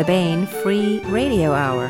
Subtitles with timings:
[0.00, 1.88] the Baen Free Radio Hour.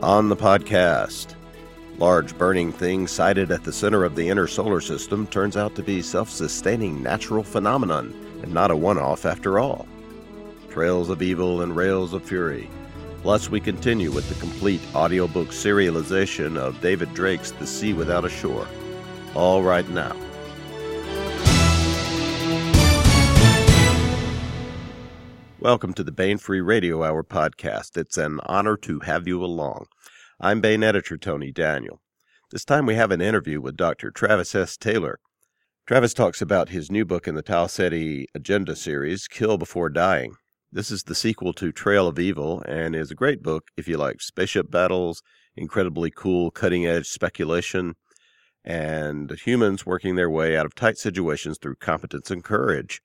[0.00, 1.34] On the podcast,
[1.98, 5.82] large burning thing sighted at the center of the inner solar system turns out to
[5.82, 8.14] be self-sustaining natural phenomenon
[8.44, 9.88] and not a one-off after all.
[10.70, 12.70] Trails of Evil and Rails of Fury.
[13.24, 18.28] Plus, we continue with the complete audiobook serialization of David Drake's The Sea Without a
[18.28, 18.68] Shore.
[19.34, 20.14] All right now.
[25.58, 27.96] Welcome to the Baen Free Radio Hour podcast.
[27.96, 29.86] It's an honor to have you along.
[30.38, 32.02] I'm Baen editor Tony Daniel.
[32.50, 34.10] This time we have an interview with Dr.
[34.10, 34.76] Travis S.
[34.76, 35.18] Taylor.
[35.86, 40.34] Travis talks about his new book in the Tau Ceti Agenda series, Kill Before Dying.
[40.74, 43.96] This is the sequel to Trail of Evil and is a great book if you
[43.96, 45.22] like spaceship battles,
[45.54, 47.94] incredibly cool cutting edge speculation,
[48.64, 53.00] and humans working their way out of tight situations through competence and courage.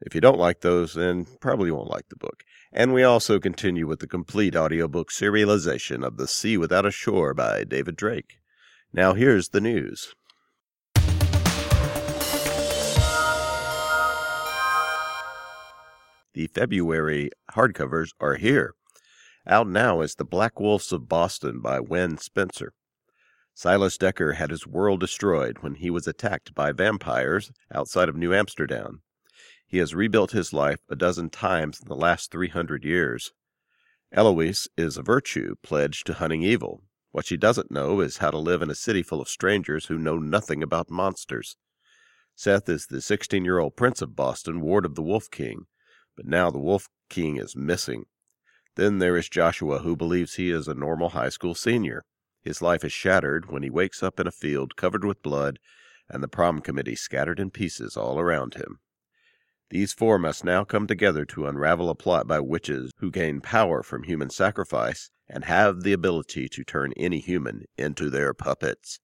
[0.00, 2.42] If you don't like those, then probably won't like the book.
[2.72, 7.34] And we also continue with the complete audiobook serialization of The Sea Without a Shore
[7.34, 8.38] by David Drake.
[8.92, 10.12] Now here's the news.
[16.34, 18.74] The February hardcovers are here.
[19.46, 22.72] Out now is The Black Wolves of Boston by Wen Spencer.
[23.54, 28.34] Silas Decker had his world destroyed when he was attacked by vampires outside of New
[28.34, 29.02] Amsterdam.
[29.64, 33.32] He has rebuilt his life a dozen times in the last 300 years.
[34.10, 36.82] Eloise is a virtue pledged to hunting evil.
[37.12, 39.98] What she doesn't know is how to live in a city full of strangers who
[39.98, 41.56] know nothing about monsters.
[42.34, 45.66] Seth is the 16 year old Prince of Boston, ward of the Wolf King,
[46.16, 48.06] but now the Wolf King is missing.
[48.76, 52.04] Then there is Joshua, who believes he is a normal high school senior.
[52.42, 55.58] His life is shattered when he wakes up in a field covered with blood
[56.08, 58.78] and the prom committee scattered in pieces all around him.
[59.70, 63.82] These four must now come together to unravel a plot by witches who gain power
[63.82, 69.00] from human sacrifice and have the ability to turn any human into their puppets.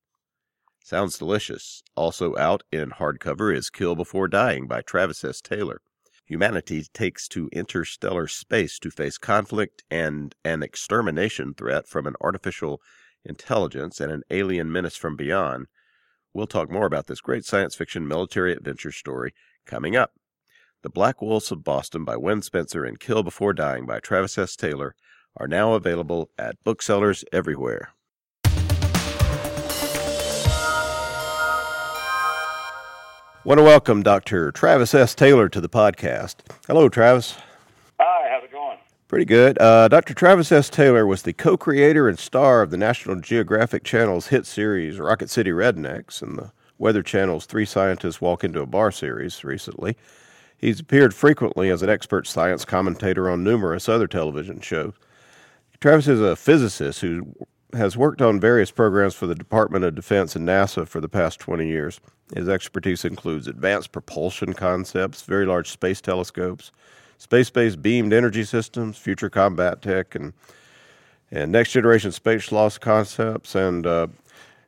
[0.84, 1.82] Sounds delicious.
[1.96, 5.40] Also out in hardcover is Kill Before Dying by Travis S.
[5.40, 5.80] Taylor.
[6.30, 12.80] Humanity takes to interstellar space to face conflict and an extermination threat from an artificial
[13.24, 15.66] intelligence and an alien menace from beyond.
[16.32, 19.34] We'll talk more about this great science fiction military adventure story
[19.66, 20.12] coming up.
[20.82, 24.54] The Black Wolves of Boston by Wen Spencer and Kill Before Dying by Travis S.
[24.54, 24.94] Taylor
[25.36, 27.92] are now available at booksellers everywhere.
[33.42, 34.52] Want to welcome Dr.
[34.52, 35.14] Travis S.
[35.14, 36.36] Taylor to the podcast.
[36.66, 37.38] Hello, Travis.
[37.98, 38.76] Hi, how's it going?
[39.08, 39.58] Pretty good.
[39.58, 40.12] Uh, Dr.
[40.12, 40.68] Travis S.
[40.68, 45.30] Taylor was the co creator and star of the National Geographic Channel's hit series Rocket
[45.30, 49.96] City Rednecks and the Weather Channel's Three Scientists Walk Into a Bar series recently.
[50.58, 54.92] He's appeared frequently as an expert science commentator on numerous other television shows.
[55.80, 57.34] Travis is a physicist who
[57.74, 61.38] has worked on various programs for the Department of Defense and NASA for the past
[61.40, 62.00] 20 years.
[62.34, 66.72] His expertise includes advanced propulsion concepts, very large space telescopes,
[67.18, 70.32] space based beamed energy systems, future combat tech, and,
[71.30, 74.06] and next generation space loss concepts, and, uh,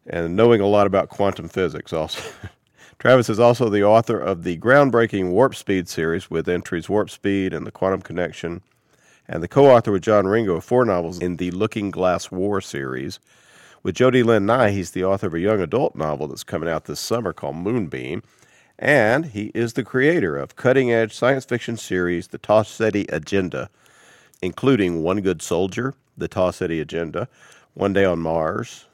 [0.06, 2.22] and knowing a lot about quantum physics also.
[2.98, 7.52] Travis is also the author of the groundbreaking Warp Speed series with entries Warp Speed
[7.52, 8.62] and The Quantum Connection,
[9.32, 12.60] and the co author with John Ringo of four novels in the Looking Glass War
[12.60, 13.19] series.
[13.82, 16.84] With Jody Lynn Nye, he's the author of a young adult novel that's coming out
[16.84, 18.22] this summer called Moonbeam.
[18.78, 23.70] And he is the creator of cutting edge science fiction series, The Tau Ceti Agenda,
[24.43, 27.26] including One Good Soldier, The Tau Ceti Agenda,
[27.72, 28.84] One Day on Mars,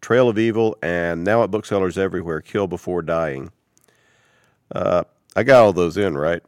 [0.00, 3.50] Trail of Evil, and now at booksellers everywhere, Kill Before Dying.
[4.72, 5.02] Uh,
[5.34, 6.42] I got all those in, right?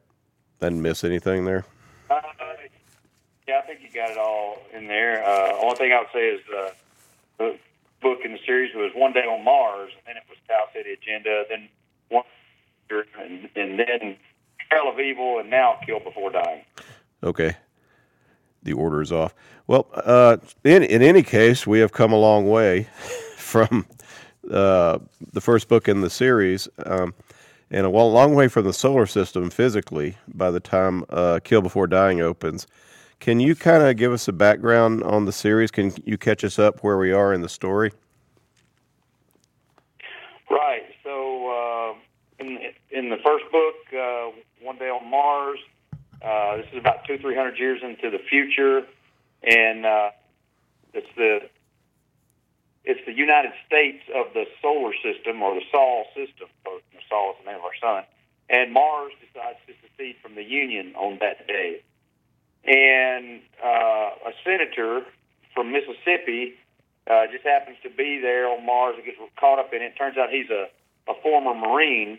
[0.61, 1.65] I Didn't miss anything there?
[2.09, 2.21] Uh,
[3.51, 5.23] yeah, I think you got it all in there.
[5.23, 6.71] Uh, only thing I would say is uh,
[7.37, 7.59] the
[8.01, 10.93] book in the series was One Day on Mars, and then it was Tau Ceti
[10.93, 11.69] Agenda, then
[12.09, 12.25] one,
[12.91, 14.17] and, and then
[14.71, 16.65] Trail of Evil, and now Kill Before Dying.
[17.23, 17.57] Okay.
[18.63, 19.35] The order is off.
[19.67, 22.89] Well, uh, in in any case, we have come a long way
[23.37, 23.87] from
[24.51, 24.99] uh,
[25.33, 27.15] the first book in the series, um,
[27.71, 30.17] and a long way from the solar system physically.
[30.29, 32.67] By the time uh, Kill Before Dying opens,
[33.21, 35.71] can you kind of give us a background on the series?
[35.71, 37.93] Can you catch us up where we are in the story?
[40.51, 40.85] Right.
[41.05, 41.95] So uh,
[42.39, 42.59] in
[42.91, 44.31] in the first book, uh,
[44.63, 45.59] One Day on Mars,
[46.23, 48.87] uh, this is about two three hundred years into the future,
[49.43, 50.11] and uh,
[50.95, 51.41] it's the
[52.85, 56.49] it's the United States of the solar system or the Sol system.
[57.09, 58.05] Sol is the name of our sun.
[58.49, 61.83] And Mars decides to secede from the Union on that day.
[62.65, 65.03] And uh, a senator
[65.55, 66.55] from Mississippi
[67.11, 69.95] uh, just happens to be there on Mars and gets caught up in it.
[69.97, 70.67] Turns out he's a,
[71.11, 72.19] a former Marine,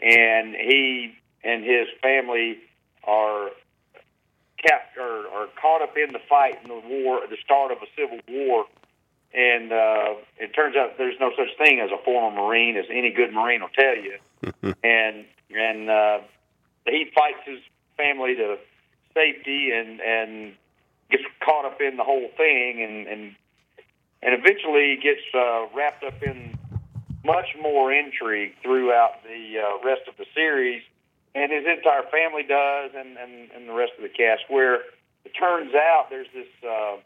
[0.00, 2.58] and he and his family
[3.04, 3.50] are
[4.62, 7.86] kept or are caught up in the fight in the war, the start of a
[7.96, 8.66] civil war.
[9.34, 13.10] And uh, it turns out there's no such thing as a former Marine, as any
[13.10, 14.18] good Marine will tell you.
[14.84, 16.18] and and uh,
[16.86, 17.58] he fights his
[17.96, 18.58] family to
[19.14, 20.54] safety and and
[21.10, 23.34] gets caught up in the whole thing and and
[24.22, 26.56] and eventually gets uh, wrapped up in
[27.24, 30.82] much more intrigue throughout the uh, rest of the series,
[31.34, 34.42] and his entire family does, and, and, and the rest of the cast.
[34.48, 34.82] Where
[35.24, 36.96] it turns out there's this uh,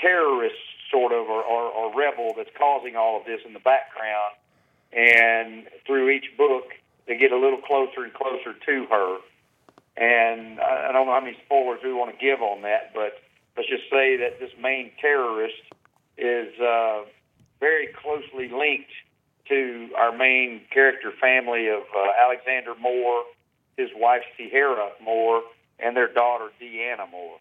[0.00, 0.56] terrorist
[0.90, 4.34] sort of or, or, or rebel that's causing all of this in the background,
[4.92, 6.64] and through each book
[7.06, 9.18] they get a little closer and closer to her.
[9.96, 13.20] And I, I don't know how many spoilers we want to give on that, but
[13.56, 15.62] let's just say that this main terrorist
[16.16, 17.02] is uh,
[17.60, 18.90] very closely linked
[19.48, 23.24] to our main character family of uh, Alexander Moore,
[23.76, 25.42] his wife Sierra Moore,
[25.78, 27.38] and their daughter Deanna Moore.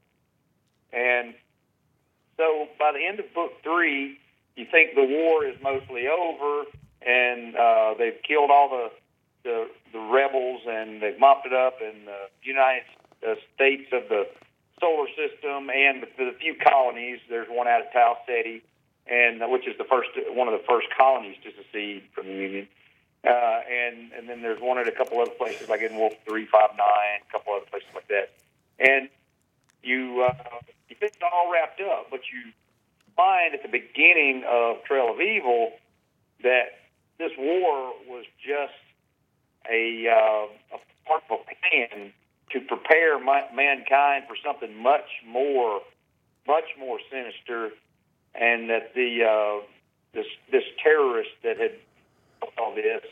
[0.91, 1.33] And
[2.37, 4.17] so by the end of book three,
[4.55, 6.63] you think the war is mostly over
[7.01, 8.91] and uh, they've killed all the,
[9.43, 12.83] the the rebels and they've mopped it up in the United
[13.27, 14.27] uh, States of the
[14.79, 17.19] solar system and the, few colonies.
[17.29, 18.63] There's one out at Tau Ceti,
[19.07, 22.33] and uh, which is the first one of the first colonies to secede from the
[22.33, 22.67] Union.
[23.23, 26.45] Uh, and and then there's one at a couple other places like in Wolf three
[26.45, 28.31] five nine, a couple other places like that.
[28.79, 29.09] And
[29.83, 30.33] you uh,
[30.89, 32.51] you think it's all wrapped up, but you
[33.15, 35.73] find at the beginning of Trail of Evil
[36.41, 36.81] that
[37.19, 38.73] this war was just
[39.69, 42.13] a, uh, a part of a plan
[42.51, 45.81] to prepare my, mankind for something much more,
[46.47, 47.71] much more sinister,
[48.35, 49.65] and that the uh,
[50.13, 51.71] this this terrorist that had
[52.57, 53.03] all this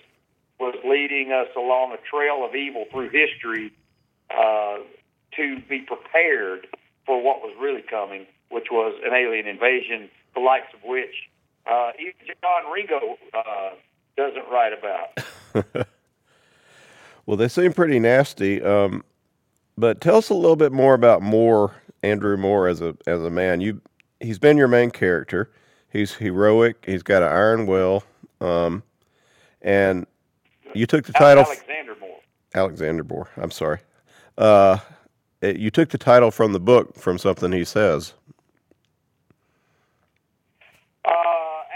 [0.59, 3.71] was leading us along a trail of evil through history
[4.31, 4.77] uh,
[5.35, 6.67] to be prepared
[7.05, 11.29] for what was really coming, which was an alien invasion, the likes of which
[11.69, 13.69] uh, even John Ringo uh,
[14.17, 15.87] doesn't write about.
[17.29, 18.59] well, they seem pretty nasty.
[18.59, 19.03] Um,
[19.77, 23.29] but tell us a little bit more about Moore, Andrew Moore, as a as a
[23.29, 23.61] man.
[23.61, 23.79] You
[24.19, 25.51] he's been your main character.
[25.91, 26.83] He's heroic.
[26.87, 28.03] He's got an iron will,
[28.41, 28.81] um,
[29.61, 30.07] and
[30.73, 31.43] you took the title.
[31.43, 32.19] Alexander Moore.
[32.55, 33.29] Alexander Moore.
[33.37, 33.77] I'm sorry.
[34.35, 34.79] Uh,
[35.41, 38.15] it, you took the title from the book from something he says.
[41.05, 41.11] Uh,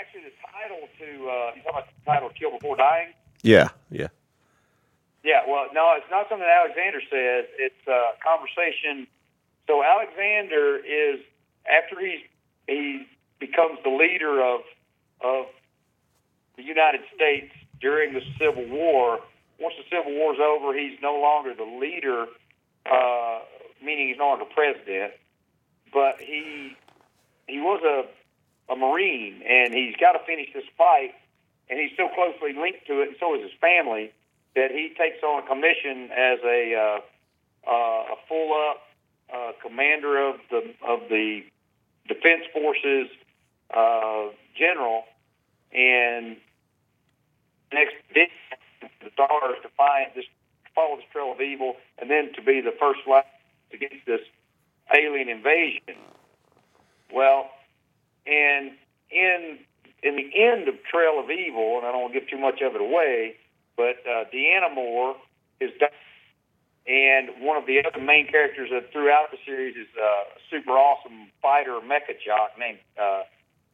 [0.01, 3.13] actually, the title to uh, you talking about the title "Kill Before Dying."
[3.43, 4.07] Yeah, yeah.
[5.23, 7.45] Yeah, well, no, it's not something Alexander says.
[7.57, 9.07] It's a conversation.
[9.67, 11.19] So Alexander is
[11.65, 12.25] after he
[12.67, 13.07] he
[13.39, 14.61] becomes the leader of
[15.21, 15.45] of
[16.57, 19.19] the United States during the Civil War.
[19.59, 22.25] Once the Civil War is over, he's no longer the leader,
[22.85, 23.39] uh,
[23.81, 25.13] meaning he's no longer president.
[25.93, 26.75] But he
[27.47, 31.13] he was a a Marine, and he's got to finish this fight,
[31.69, 34.11] and he's so closely linked to it, and so is his family
[34.55, 36.99] that he takes on a commission as a uh,
[37.69, 38.81] uh, a full up
[39.33, 41.41] uh, commander of the of the
[42.07, 43.07] defense forces
[43.73, 45.03] uh, general,
[45.73, 46.37] and
[47.71, 48.27] next the
[49.13, 50.25] stars to find this
[50.75, 53.23] follow this trail of evil, and then to be the first line
[53.73, 54.21] against this
[54.93, 55.97] alien invasion.
[57.11, 57.49] Well,
[58.25, 58.71] and
[59.09, 59.59] in
[60.03, 62.61] in the end of Trail of Evil, and I don't want to give too much
[62.61, 63.35] of it away,
[63.75, 65.15] but uh, Deanna Moore
[65.59, 65.71] is.
[66.85, 70.71] And one of the other main characters that throughout the series is uh, a super
[70.71, 73.23] awesome fighter mecha jock named uh,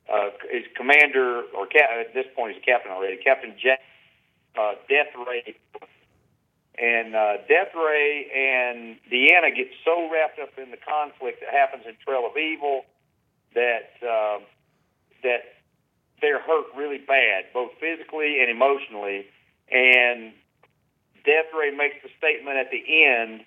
[0.05, 3.79] uh, is Commander or cap- at this point he's captain already, Captain Jack
[4.57, 5.57] uh, Death Ray.
[6.79, 11.83] And uh, Death Ray and Deanna get so wrapped up in the conflict that happens
[11.85, 12.85] in Trail of Evil
[13.53, 14.39] that uh,
[15.23, 15.59] that
[16.21, 19.25] they're hurt really bad, both physically and emotionally
[19.71, 20.33] and
[21.25, 23.41] Death Ray makes the statement at the end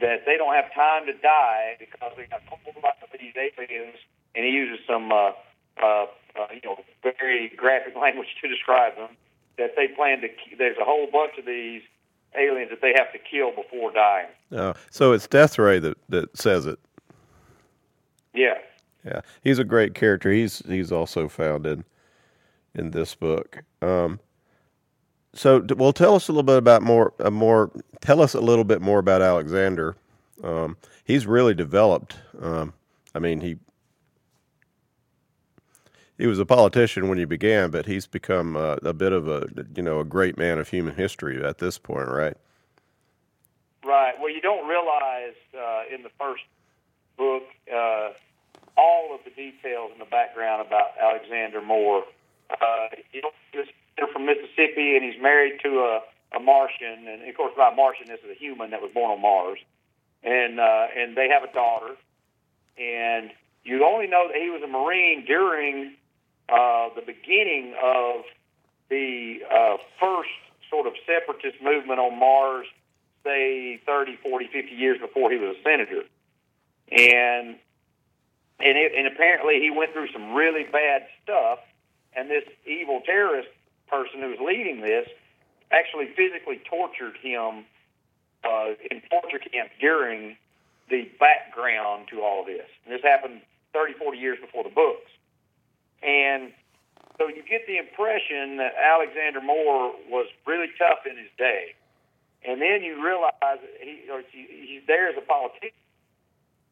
[0.00, 3.34] that they don't have time to die because they got pulled by some of these
[3.36, 3.96] aliens,
[4.34, 5.32] and he uses some, uh,
[5.82, 9.10] uh, uh, you know, very graphic language to describe them.
[9.56, 10.28] That they plan to.
[10.58, 11.82] There's a whole bunch of these
[12.36, 14.26] aliens that they have to kill before dying.
[14.50, 16.80] Oh, so it's Death Ray that that says it.
[18.34, 18.58] Yeah.
[19.04, 19.20] yeah.
[19.42, 20.32] He's a great character.
[20.32, 21.84] He's he's also found in
[22.74, 23.62] in this book.
[23.80, 24.18] Um,
[25.34, 27.70] so, well, tell us a little bit about more, uh, more.
[28.00, 29.96] Tell us a little bit more about Alexander.
[30.42, 32.16] Um, he's really developed.
[32.40, 32.72] Um,
[33.14, 33.56] I mean, he
[36.18, 39.48] he was a politician when he began, but he's become uh, a bit of a
[39.74, 42.36] you know a great man of human history at this point, right?
[43.84, 44.14] Right.
[44.18, 46.44] Well, you don't realize uh, in the first
[47.18, 48.10] book uh,
[48.76, 52.04] all of the details in the background about Alexander Moore.
[52.50, 53.30] Uh, you know,
[53.96, 56.00] they're from Mississippi, and he's married to a,
[56.36, 59.22] a Martian, and of course, by Martian, this is a human that was born on
[59.22, 59.58] Mars,
[60.22, 61.94] and uh, and they have a daughter,
[62.78, 63.30] and
[63.64, 65.94] you only know that he was a Marine during
[66.48, 68.24] uh, the beginning of
[68.90, 70.30] the uh, first
[70.70, 72.66] sort of separatist movement on Mars,
[73.22, 76.02] say 30, 40, 50 years before he was a senator.
[76.90, 77.56] And
[78.60, 81.58] and, it, and apparently he went through some really bad stuff.
[82.16, 83.48] And this evil terrorist
[83.88, 85.08] person who was leading this
[85.70, 87.64] actually physically tortured him
[88.44, 90.36] uh, in torture camps during
[90.90, 92.68] the background to all of this.
[92.84, 93.40] And this happened
[93.72, 95.10] 30, 40 years before the books.
[96.02, 96.52] And
[97.18, 101.74] so you get the impression that Alexander Moore was really tough in his day.
[102.44, 103.32] And then you realize
[103.80, 105.72] he, or he's there as a politician.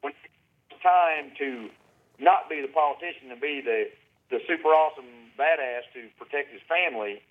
[0.02, 1.70] When it's time to
[2.18, 3.88] not be the politician and be the,
[4.32, 5.04] the super awesome
[5.38, 7.22] badass to protect his family,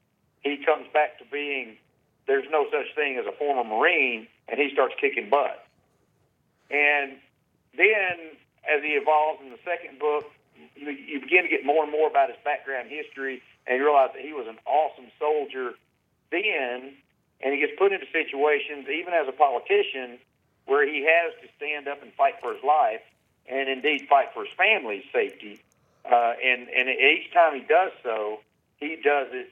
[0.45, 1.77] he comes back to being
[2.27, 5.65] there's no such thing as a former Marine, and he starts kicking butt.
[6.69, 7.17] And
[7.75, 8.37] then,
[8.69, 10.29] as he evolves in the second book,
[10.77, 14.11] you, you begin to get more and more about his background history, and you realize
[14.13, 15.73] that he was an awesome soldier
[16.29, 16.93] then,
[17.41, 20.21] and he gets put into situations, even as a politician,
[20.65, 23.01] where he has to stand up and fight for his life,
[23.49, 25.59] and indeed fight for his family's safety.
[26.05, 28.39] Uh, and and each time he does so,
[28.77, 29.49] he does it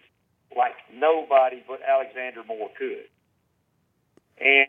[0.56, 3.06] like nobody but Alexander Moore could.
[4.40, 4.68] And,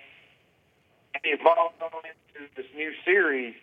[1.14, 3.54] and he evolved on into this new series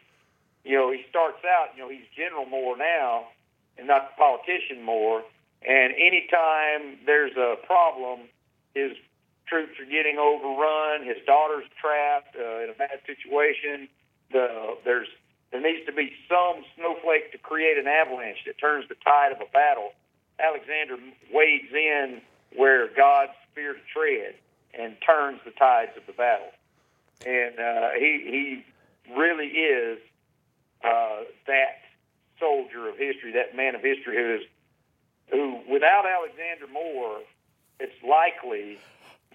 [0.67, 3.27] you know, he starts out, you know, he's General Moore now
[3.77, 5.24] and not the politician Moore.
[5.65, 8.27] And anytime there's a problem,
[8.75, 8.91] his
[9.47, 13.88] troops are getting overrun, his daughter's trapped uh, in a bad situation.
[14.33, 15.07] The, there's
[15.51, 19.39] there needs to be some snowflake to create an avalanche that turns the tide of
[19.39, 19.92] a battle.
[20.39, 20.98] Alexander
[21.34, 22.22] wades in
[22.56, 24.36] where God's fear to tread
[24.77, 26.51] and turns the tides of the battle.
[27.25, 28.63] And uh, he
[29.08, 30.00] he really is
[30.84, 31.82] uh, that
[32.39, 34.42] soldier of history, that man of history who is
[35.32, 37.20] who, without Alexander Moore,
[37.80, 38.80] it's likely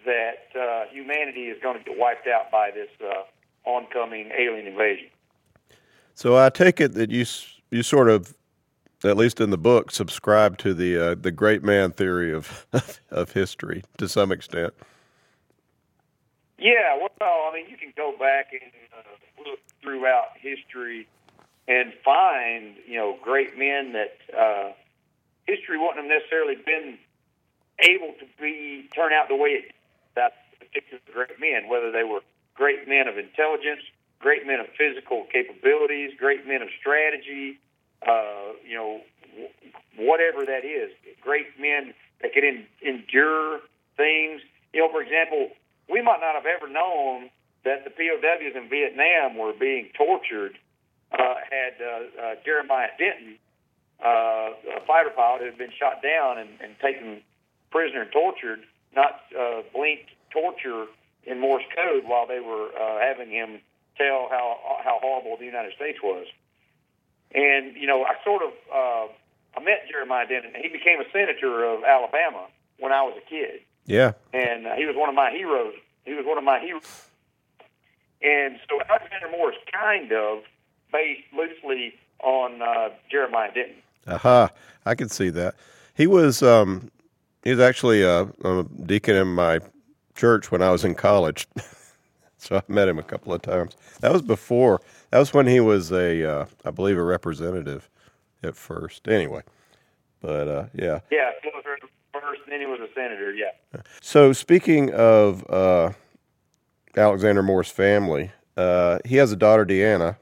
[0.07, 3.25] that uh, humanity is going to get wiped out by this uh,
[3.69, 5.09] oncoming alien invasion.
[6.23, 7.27] So I take it that you
[7.73, 8.33] you sort of,
[9.03, 12.65] at least in the book, subscribe to the uh, the great man theory of
[13.11, 14.73] of history to some extent.
[16.61, 21.09] Yeah, well, I mean, you can go back and uh, look throughout history
[21.67, 24.71] and find you know great men that uh,
[25.49, 26.99] history wouldn't have necessarily been
[27.81, 29.73] able to be turn out the way it
[30.15, 32.21] that particular great men, whether they were
[32.55, 33.83] great men of intelligence,
[34.23, 37.59] great men of physical capabilities, great men of strategy,
[38.07, 39.01] uh, you know,
[39.99, 43.61] whatever that is, great men that could in, endure
[43.97, 44.41] things.
[44.73, 45.51] You know, for example,
[45.91, 47.29] we might not have ever known
[47.65, 50.57] that the POWs in Vietnam were being tortured
[51.13, 53.37] uh, had uh, uh, Jeremiah Denton,
[54.03, 57.21] uh, a fighter pilot who had been shot down and, and taken
[57.71, 58.61] prisoner and tortured,
[58.95, 60.87] not uh, blinked torture
[61.25, 63.61] in Morse code while they were uh, having him
[63.97, 66.27] tell how how horrible the United States was.
[67.35, 69.13] And you know, I sort of uh,
[69.57, 70.53] I met Jeremiah Denton.
[70.61, 72.47] He became a senator of Alabama
[72.79, 73.61] when I was a kid.
[73.87, 75.75] Yeah, and uh, he was one of my heroes.
[76.05, 77.09] He was one of my heroes.
[78.23, 80.45] And so Alexander Moore is kind of
[80.93, 83.83] based loosely on uh, Jeremiah Denton.
[84.07, 84.51] Aha,
[84.87, 85.55] I can see that.
[85.95, 86.91] He was um,
[87.43, 89.61] he was actually a, a deacon in my
[90.15, 91.47] church when I was in college,
[92.49, 93.77] so I met him a couple of times.
[94.01, 94.81] That was before.
[95.11, 97.89] That was when he was a, uh, I believe, a representative
[98.43, 99.07] at first.
[99.07, 99.43] Anyway,
[100.21, 101.01] but uh, yeah.
[101.11, 101.63] Yeah, he was
[102.13, 103.33] first, and then he was a senator.
[103.33, 103.53] Yeah.
[104.01, 105.93] So speaking of uh,
[106.97, 110.17] Alexander Moore's family, uh, he has a daughter, Deanna,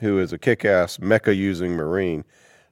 [0.00, 2.24] who is a kick-ass mecha-using Marine.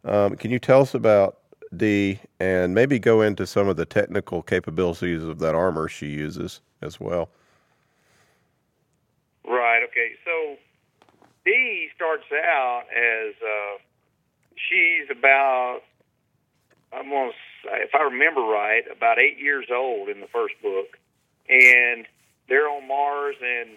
[0.04, 1.38] Um, can you tell us about
[1.76, 6.60] Dee and maybe go into some of the technical capabilities of that armor she uses
[6.80, 7.28] as well?
[11.48, 13.78] Dee starts out as uh,
[14.54, 15.80] she's about
[16.92, 20.98] almost, if I remember right, about eight years old in the first book,
[21.48, 22.04] and
[22.50, 23.70] they're on Mars and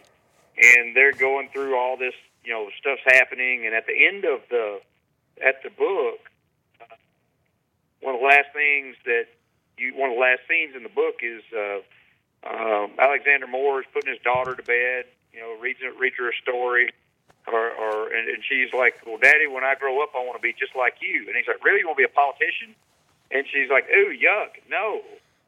[0.57, 2.13] and they're going through all this,
[2.43, 4.81] you know, stuff's happening, and at the end of the
[5.39, 6.19] at the book,
[6.81, 6.95] uh,
[8.01, 9.27] one of the last things that
[9.77, 11.79] you one of the last scenes in the book is uh,
[12.43, 16.35] um, Alexander Moore is putting his daughter to bed, you know, reads reads her a
[16.41, 16.91] story,
[17.51, 20.43] or, or and, and she's like, "Well, Daddy, when I grow up, I want to
[20.43, 21.79] be just like you." And he's like, "Really?
[21.79, 22.75] You want to be a politician?"
[23.31, 24.59] And she's like, "Ooh, yuck!
[24.69, 25.01] No,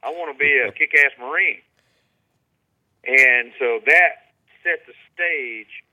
[0.04, 1.62] I want to be a kick-ass Marine."
[3.04, 4.32] And so that
[4.64, 5.84] set the stage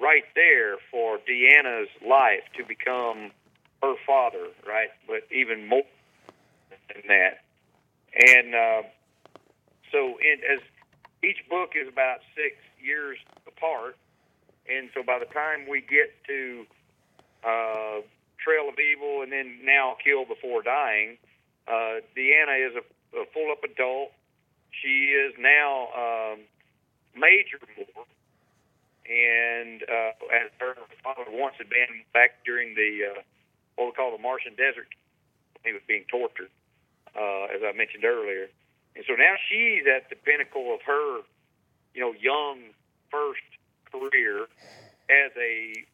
[0.00, 3.30] right there for Deanna's life to become
[3.82, 4.88] her father, right?
[5.06, 5.84] But even more
[6.88, 7.44] than that.
[8.16, 8.82] And uh,
[9.92, 10.60] so, in, as
[11.22, 13.96] each book is about six years apart,
[14.68, 16.66] and so by the time we get to
[17.44, 18.00] uh,
[18.42, 21.18] Trail of Evil and then now Kill Before Dying,
[21.66, 22.84] uh, Deanna is a,
[23.18, 24.12] a full up adult.
[24.70, 26.40] She is now um,
[27.14, 28.04] Major Moore,
[29.08, 33.20] and uh, as her father once had been back during the uh,
[33.76, 34.88] what we call the Martian desert,
[35.64, 36.50] he was being tortured,
[37.14, 38.48] uh, as I mentioned earlier.
[38.96, 41.20] And so now she's at the pinnacle of her,
[41.92, 42.72] you know, young
[43.10, 43.44] first
[43.98, 44.46] career
[45.10, 45.84] as a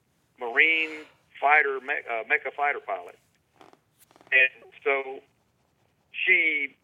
[0.40, 1.04] Marine
[1.40, 3.18] fighter, me- uh, mecha fighter pilot.
[4.32, 5.20] And so
[6.12, 6.74] she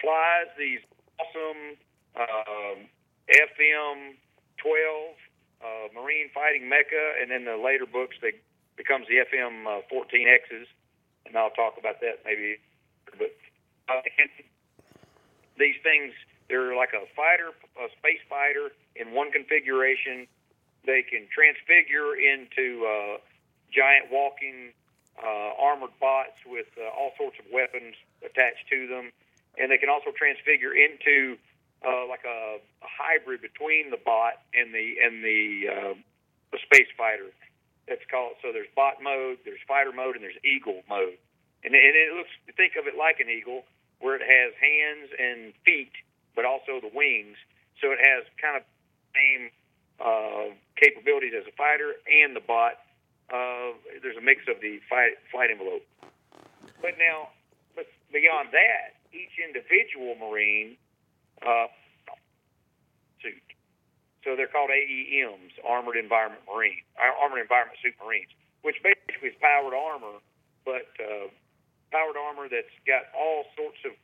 [0.00, 0.80] flies these
[1.18, 1.76] awesome
[2.16, 2.86] um,
[3.28, 4.14] FM
[4.58, 5.14] 12
[5.62, 8.32] uh, Marine fighting mecha, and then the later books they
[8.76, 10.68] becomes the FM uh, 14Xs,
[11.24, 12.58] and I'll talk about that maybe.
[13.18, 13.32] But
[13.88, 14.02] uh,
[15.58, 16.12] these things,
[16.48, 20.28] they're like a fighter, a space fighter in one configuration.
[20.86, 23.18] They can transfigure into uh,
[23.74, 24.72] giant walking
[25.18, 29.10] uh, armored bots with uh, all sorts of weapons attached to them,
[29.58, 31.36] and they can also transfigure into
[31.84, 35.94] uh, like a, a hybrid between the bot and the and the uh,
[36.52, 37.34] the space fighter.
[37.88, 38.38] That's called.
[38.42, 41.18] So there's bot mode, there's fighter mode, and there's eagle mode.
[41.64, 42.30] And, and it looks.
[42.56, 43.64] Think of it like an eagle,
[44.00, 45.94] where it has hands and feet,
[46.34, 47.38] but also the wings.
[47.80, 48.62] So it has kind of
[49.14, 49.50] same
[50.00, 52.78] uh, capabilities as a fighter and the bot.
[53.32, 55.82] Uh, there's a mix of the fight, flight envelope.
[56.80, 57.34] But now,
[57.74, 60.76] but beyond that, each individual Marine
[61.42, 61.66] uh,
[63.22, 63.42] suit.
[64.22, 68.30] So they're called AEMs, Armored Environment Marine, uh, Armored Environment Suit Marines,
[68.62, 70.18] which basically is powered armor,
[70.66, 71.30] but uh,
[71.90, 73.94] powered armor that's got all sorts of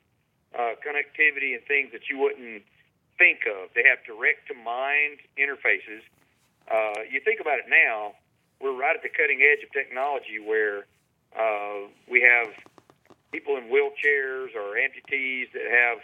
[0.55, 2.62] uh, connectivity and things that you wouldn't
[3.18, 3.70] think of.
[3.75, 6.03] They have direct to mind interfaces.
[6.70, 8.14] Uh, you think about it now,
[8.61, 10.87] we're right at the cutting edge of technology where
[11.35, 12.55] uh, we have
[13.33, 15.98] people in wheelchairs or amputees that have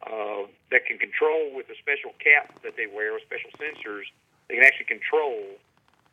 [0.00, 4.08] uh, that can control with a special cap that they wear with special sensors.
[4.48, 5.60] They can actually control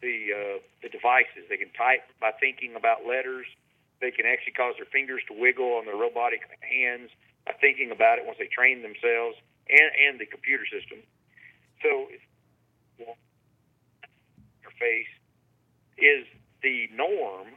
[0.02, 1.48] the uh, the devices.
[1.50, 3.48] They can type by thinking about letters.
[4.00, 7.10] They can actually cause their fingers to wiggle on their robotic hands
[7.48, 11.00] by thinking about it once they train themselves and and the computer system.
[11.84, 12.08] So,
[14.64, 15.12] interface
[15.98, 16.26] is
[16.62, 17.48] the norm,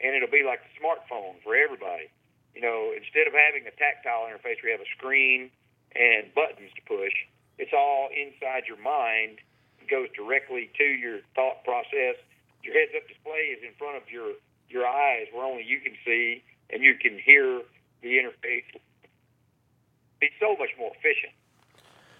[0.00, 2.10] and it'll be like the smartphone for everybody.
[2.54, 5.50] You know, instead of having a tactile interface, we have a screen
[5.94, 7.14] and buttons to push.
[7.58, 9.38] It's all inside your mind.
[9.80, 12.18] It goes directly to your thought process.
[12.62, 14.34] Your heads-up display is in front of your
[14.68, 17.62] your eyes, where only you can see, and you can hear
[18.02, 18.64] the interface.
[20.20, 21.36] It's so much more efficient,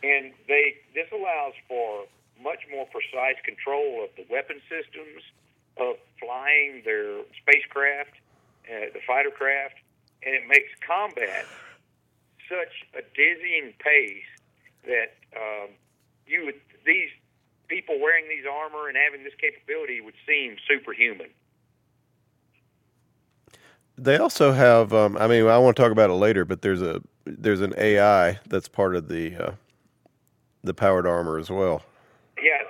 [0.05, 2.05] and they this allows for
[2.43, 5.23] much more precise control of the weapon systems,
[5.81, 8.13] of flying their spacecraft,
[8.69, 9.77] uh, the fighter craft,
[10.23, 11.47] and it makes combat
[12.49, 14.29] such a dizzying pace
[14.85, 15.71] that um,
[16.27, 17.11] you would these
[17.69, 21.31] people wearing these armor and having this capability would seem superhuman.
[23.97, 24.93] They also have.
[24.93, 27.73] Um, I mean, I want to talk about it later, but there's a there's an
[27.79, 29.53] AI that's part of the uh,
[30.65, 31.83] the powered armor as well.
[32.43, 32.65] Yeah,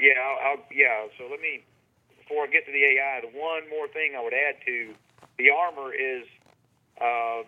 [0.00, 1.08] yeah, I'll, I'll, yeah.
[1.18, 1.64] So let me
[2.20, 4.94] before I get to the AI, the one more thing I would add to
[5.38, 6.24] the armor is
[7.00, 7.42] uh,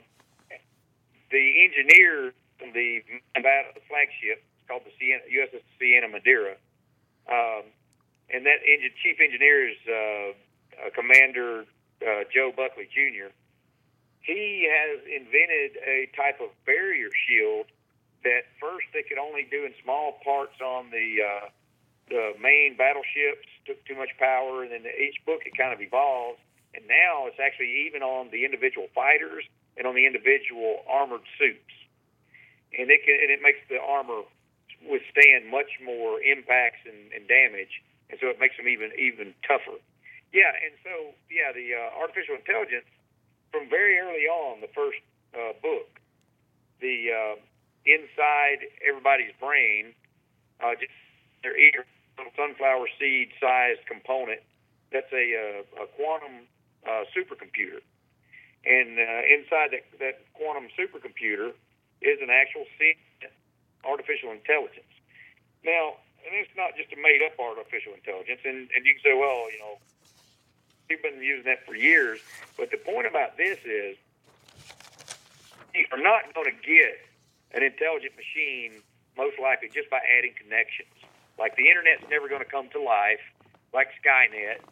[1.30, 3.00] the engineer from the
[3.88, 6.56] flagship, it's called the Sienna, USS Sienna Madira,
[7.28, 7.64] um,
[8.32, 11.64] and that engine, chief engineer is uh, Commander
[12.02, 13.30] uh, Joe Buckley Jr.
[14.20, 17.66] He has invented a type of barrier shield
[18.24, 21.46] that first they could only do in small parts on the uh,
[22.08, 23.48] the main battleships.
[23.66, 26.40] Took too much power, and then each book it kind of evolves.
[26.74, 29.44] and now it's actually even on the individual fighters
[29.76, 31.74] and on the individual armored suits,
[32.76, 34.22] and it can and it makes the armor
[34.84, 39.78] withstand much more impacts and, and damage, and so it makes them even even tougher.
[40.32, 42.86] Yeah, and so yeah, the uh, artificial intelligence
[43.54, 44.98] from very early on, the first
[45.32, 45.88] uh, book,
[46.82, 47.34] the uh,
[47.86, 49.94] inside everybody's brain,
[50.60, 50.92] uh, just
[51.42, 51.84] their ear,
[52.16, 54.40] little sunflower seed sized component.
[54.92, 56.46] That's a, uh, a quantum
[56.86, 57.82] uh, supercomputer,
[58.64, 61.52] and uh, inside that, that quantum supercomputer
[62.00, 62.64] is an actual
[63.84, 64.92] artificial intelligence.
[65.64, 69.14] Now, and it's not just a made up artificial intelligence, and, and you can say,
[69.16, 69.76] well, you know,
[70.88, 72.20] we've been using that for years.
[72.56, 73.96] But the point about this is
[75.74, 77.00] you are not going to get
[77.54, 78.82] an intelligent machine
[79.16, 80.92] most likely just by adding connections.
[81.38, 83.22] Like the internet's never going to come to life
[83.72, 84.62] like Skynet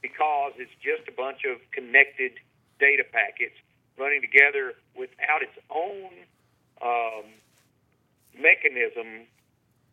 [0.00, 2.32] because it's just a bunch of connected
[2.80, 3.56] data packets
[3.96, 6.10] running together without its own
[6.80, 7.28] um,
[8.34, 9.28] mechanism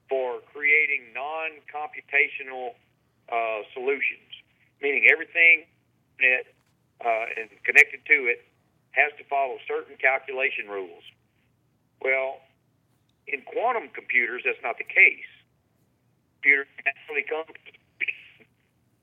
[0.08, 2.74] for creating non-computational
[3.30, 4.30] uh, solutions
[4.82, 5.68] meaning everything
[6.20, 6.44] that
[7.04, 8.44] uh, and connected to it
[8.92, 11.04] has to follow certain calculation rules.
[12.02, 12.40] Well,
[13.28, 15.28] in quantum computers, that's not the case.
[16.42, 17.46] Computers actually come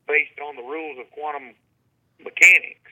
[0.08, 1.54] based on the rules of quantum
[2.22, 2.90] mechanics.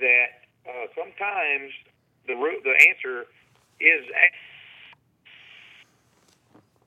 [0.00, 1.72] That uh, sometimes
[2.26, 3.26] the the answer
[3.80, 4.04] is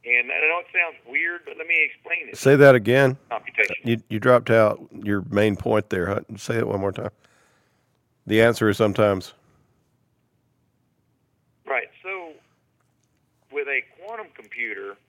[0.06, 2.38] and I know it sounds weird, but let me explain it.
[2.38, 3.18] Say that again.
[3.30, 3.76] Computation.
[3.84, 6.24] You you dropped out your main point there.
[6.36, 7.12] Say it one more time.
[8.28, 9.34] The answer is sometimes.
[11.66, 11.88] Right.
[12.02, 12.34] So,
[13.64, 15.00] with a quantum computer,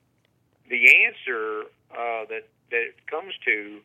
[0.71, 3.83] the answer uh, that that it comes to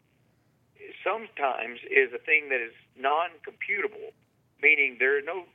[1.04, 4.14] sometimes is a thing that is non-computable,
[4.62, 5.50] meaning there are no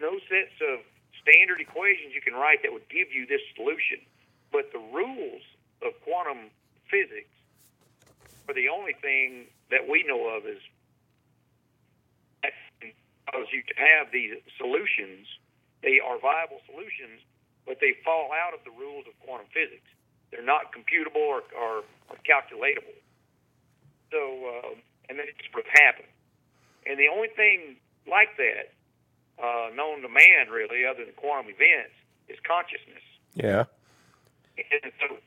[0.00, 0.82] no sets of
[1.22, 4.02] standard equations you can write that would give you this solution.
[4.50, 5.42] But the rules
[5.82, 6.50] of quantum
[6.90, 7.30] physics
[8.48, 10.58] are the only thing that we know of is
[12.42, 15.28] because you have these solutions,
[15.82, 17.22] they are viable solutions,
[17.68, 19.86] but they fall out of the rules of quantum physics.
[20.32, 22.96] They're not computable or, or, or calculatable.
[24.10, 24.72] So, uh,
[25.08, 26.08] and then it just would happen.
[26.88, 27.76] And the only thing
[28.08, 28.72] like that
[29.36, 31.92] uh, known to man, really, other than quantum events,
[32.28, 33.04] is consciousness.
[33.36, 33.68] Yeah.
[34.56, 35.20] And so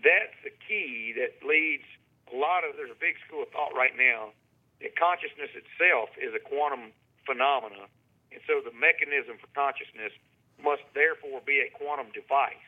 [0.00, 1.84] that's the key that leads
[2.32, 4.30] a lot of, there's a big school of thought right now
[4.80, 6.94] that consciousness itself is a quantum
[7.26, 7.90] phenomena.
[8.30, 10.14] And so the mechanism for consciousness
[10.62, 12.66] must therefore be a quantum device.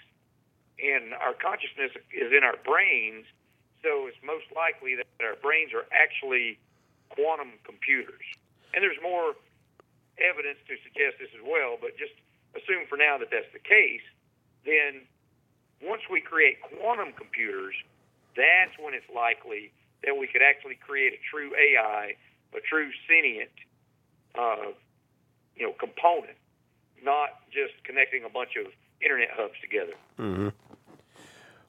[0.81, 3.27] And our consciousness is in our brains,
[3.85, 6.57] so it's most likely that our brains are actually
[7.13, 8.25] quantum computers.
[8.73, 9.35] And there's more
[10.17, 12.15] evidence to suggest this as well, but just
[12.57, 14.05] assume for now that that's the case,
[14.65, 15.05] then
[15.83, 17.75] once we create quantum computers,
[18.37, 19.73] that's when it's likely
[20.05, 22.17] that we could actually create a true AI,
[22.57, 23.53] a true sentient,
[24.37, 24.73] uh,
[25.57, 26.40] you know, component,
[27.05, 29.93] not just connecting a bunch of internet hubs together.
[30.19, 30.49] Mm-hmm.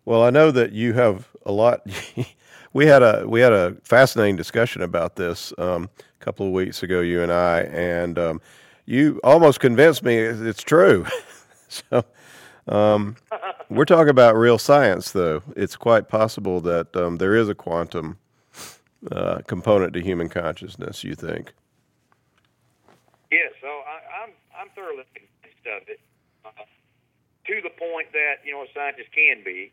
[0.05, 1.85] Well, I know that you have a lot.
[2.73, 5.89] we had a we had a fascinating discussion about this um,
[6.19, 8.41] a couple of weeks ago, you and I, and um,
[8.85, 11.05] you almost convinced me it's true.
[11.67, 12.03] so
[12.67, 13.15] um,
[13.69, 15.43] we're talking about real science, though.
[15.55, 18.17] It's quite possible that um, there is a quantum
[19.11, 21.03] uh, component to human consciousness.
[21.03, 21.53] You think?
[23.31, 23.51] Yes.
[23.61, 26.01] So I, am I'm, I'm thoroughly convinced of it,
[26.41, 29.69] uh, to the point that you know a scientist can be.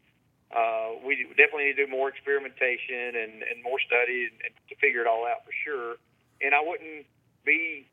[0.52, 5.04] Uh, we definitely need to do more experimentation and, and more study and, to figure
[5.04, 6.00] it all out for sure.
[6.40, 7.04] And I wouldn't
[7.44, 7.84] be,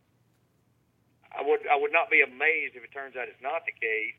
[1.36, 4.16] I would, I would not be amazed if it turns out it's not the case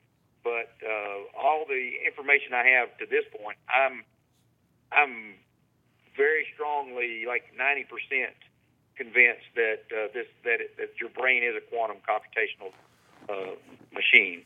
[0.47, 4.07] but uh, all the information I have to this point, I'm
[4.95, 5.35] I'm
[6.15, 8.39] very strongly, like ninety percent,
[8.95, 12.71] convinced that uh, this that it, that your brain is a quantum computational
[13.29, 13.55] uh,
[13.93, 14.43] machine.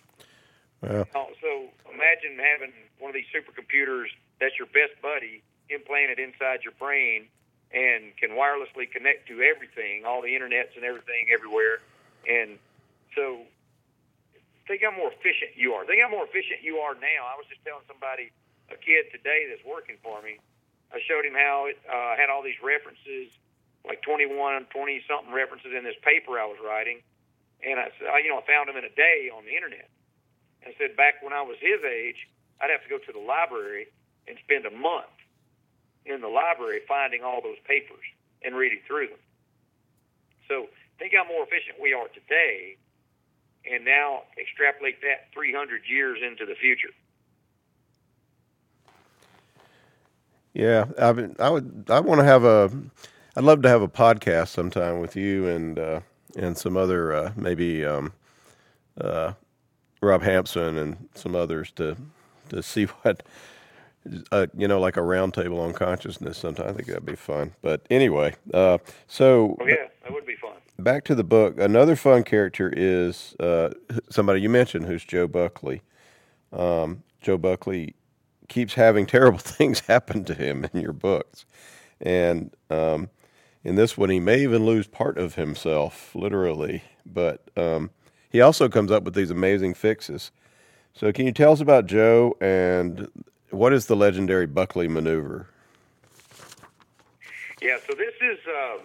[0.82, 1.04] Yeah.
[1.12, 4.08] So imagine having one of these supercomputers
[4.40, 7.28] that's your best buddy implanted inside your brain
[7.70, 11.78] and can wirelessly connect to everything, all the internets and everything everywhere.
[12.26, 12.58] And
[13.14, 13.44] so
[14.66, 15.84] think how more efficient you are.
[15.84, 17.28] Think how more efficient you are now.
[17.28, 18.32] I was just telling somebody,
[18.72, 20.38] a kid today that's working for me,
[20.90, 23.30] I showed him how it uh, had all these references,
[23.86, 27.02] like 21, 20 something references in this paper I was writing.
[27.64, 29.88] And I said, you know, I found him in a day on the internet.
[30.62, 32.28] And I said, back when I was his age,
[32.60, 33.88] I'd have to go to the library
[34.28, 35.12] and spend a month
[36.04, 38.04] in the library finding all those papers
[38.42, 39.22] and reading through them.
[40.48, 40.66] So
[40.98, 42.76] think how more efficient we are today,
[43.70, 46.92] and now extrapolate that 300 years into the future.
[50.52, 52.70] Yeah, I mean, I would, I want to have a,
[53.36, 56.00] I'd love to have a podcast sometime with you and uh,
[56.36, 58.12] and some other uh, maybe um,
[59.00, 59.32] uh,
[60.00, 61.96] Rob Hampson and some others to
[62.48, 63.22] to see what
[64.32, 66.38] uh, you know, like a roundtable on consciousness.
[66.38, 67.52] Sometimes I think that'd be fun.
[67.62, 70.54] But anyway, uh, so oh, yeah, that would be fun.
[70.78, 71.58] Back to the book.
[71.58, 73.70] Another fun character is uh,
[74.08, 75.82] somebody you mentioned, who's Joe Buckley.
[76.52, 77.94] Um, Joe Buckley
[78.48, 81.44] keeps having terrible things happen to him in your books,
[82.00, 83.10] and um,
[83.64, 86.82] in this one, he may even lose part of himself, literally.
[87.04, 87.90] But um,
[88.30, 90.30] he also comes up with these amazing fixes.
[90.94, 93.08] So, can you tell us about Joe and
[93.50, 95.48] what is the legendary Buckley maneuver?
[97.60, 98.78] Yeah, so this is uh,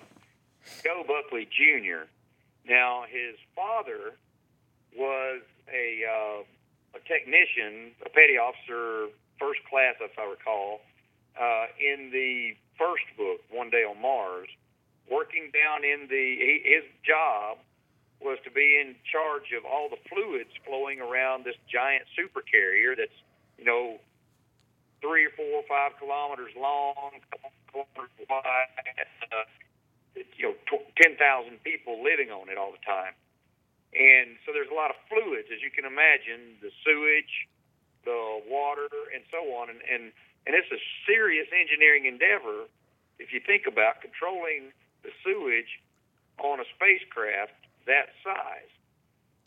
[0.84, 2.08] Joe Buckley Jr.
[2.68, 4.14] Now, his father
[4.98, 5.42] was
[5.74, 6.44] a uh,
[6.96, 10.82] a technician, a petty officer, first class, if I recall,
[11.40, 14.48] uh, in the first book, One Day on Mars,
[15.10, 16.26] working down in the
[16.64, 17.58] his job
[18.22, 23.16] was to be in charge of all the fluids flowing around this giant supercarrier that's
[23.58, 24.00] you know
[25.06, 27.22] three or four or five kilometers long,
[27.70, 28.74] kilometers wide,
[29.30, 29.46] uh,
[30.16, 31.14] you know, t- 10,000
[31.62, 33.14] people living on it all the time.
[33.94, 37.48] And so there's a lot of fluids, as you can imagine, the sewage,
[38.04, 39.70] the water, and so on.
[39.70, 40.12] And, and,
[40.50, 42.68] and it's a serious engineering endeavor
[43.22, 45.80] if you think about controlling the sewage
[46.42, 47.54] on a spacecraft
[47.86, 48.74] that size.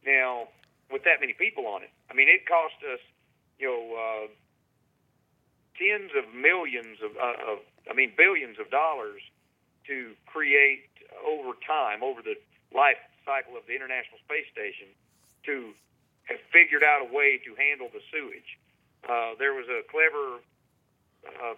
[0.06, 0.48] Now,
[0.90, 3.02] with that many people on it, I mean, it cost us,
[3.58, 4.26] you know, uh,
[5.76, 7.58] tens of millions of, uh, of,
[7.90, 9.20] I mean, billions of dollars
[9.86, 10.88] to create
[11.26, 12.38] over time, over the
[12.72, 14.88] life cycle of the International Space Station,
[15.44, 15.74] to
[16.24, 18.56] have figured out a way to handle the sewage.
[19.04, 20.40] Uh, there was a clever
[21.24, 21.56] uh,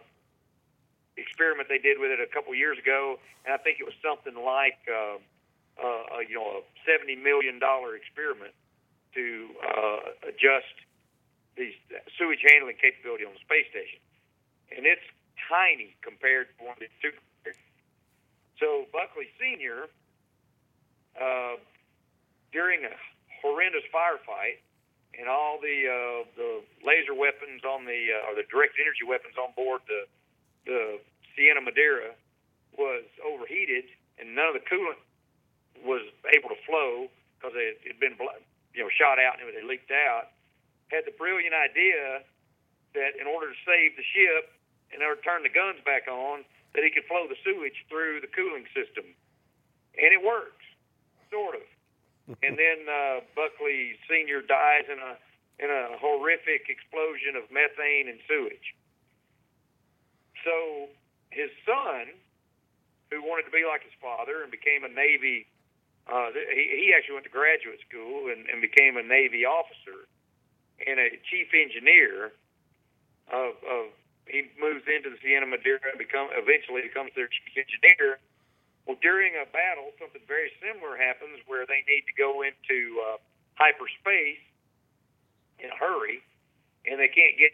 [1.20, 4.34] experiment they did with it a couple years ago, and I think it was something
[4.34, 5.20] like, uh,
[5.76, 8.52] uh, you know, a seventy million dollar experiment
[9.14, 9.24] to
[9.60, 10.74] uh, adjust
[11.56, 11.70] the
[12.16, 14.00] sewage handling capability on the space station
[14.76, 15.04] and it's
[15.50, 17.18] tiny compared to one of the super.
[18.58, 19.88] So Buckley Senior,
[21.16, 21.56] uh,
[22.52, 22.94] during a
[23.40, 24.60] horrendous firefight,
[25.18, 26.50] and all the uh, the
[26.86, 30.06] laser weapons on the uh, or the direct energy weapons on board the
[30.68, 31.00] the
[31.40, 32.12] Sienna Madira
[32.76, 33.88] was overheated,
[34.20, 35.00] and none of the coolant
[35.80, 36.04] was
[36.36, 37.08] able to flow
[37.40, 38.20] because it had been
[38.76, 40.36] you know shot out and it leaked out.
[40.92, 42.20] Had the brilliant idea
[42.92, 44.52] that in order to save the ship,
[44.92, 46.44] and or turn the guns back on,
[46.76, 49.08] that he could flow the sewage through the cooling system,
[49.96, 50.66] and it works,
[51.32, 51.64] sort of.
[52.44, 55.16] and then uh, Buckley Senior dies in a
[55.56, 58.76] in a horrific explosion of methane and sewage.
[60.44, 60.88] So
[61.30, 62.10] his son,
[63.10, 65.46] who wanted to be like his father and became a Navy,
[66.06, 70.06] uh, he, he actually went to graduate school and, and became a Navy officer
[70.86, 72.32] and a chief engineer
[73.30, 73.94] of, of
[74.26, 78.22] he moves into the Sienna Madira and become eventually becomes their chief engineer.
[78.86, 83.18] Well, during a battle, something very similar happens where they need to go into uh,
[83.58, 84.42] hyperspace
[85.58, 86.22] in a hurry,
[86.86, 87.52] and they can't get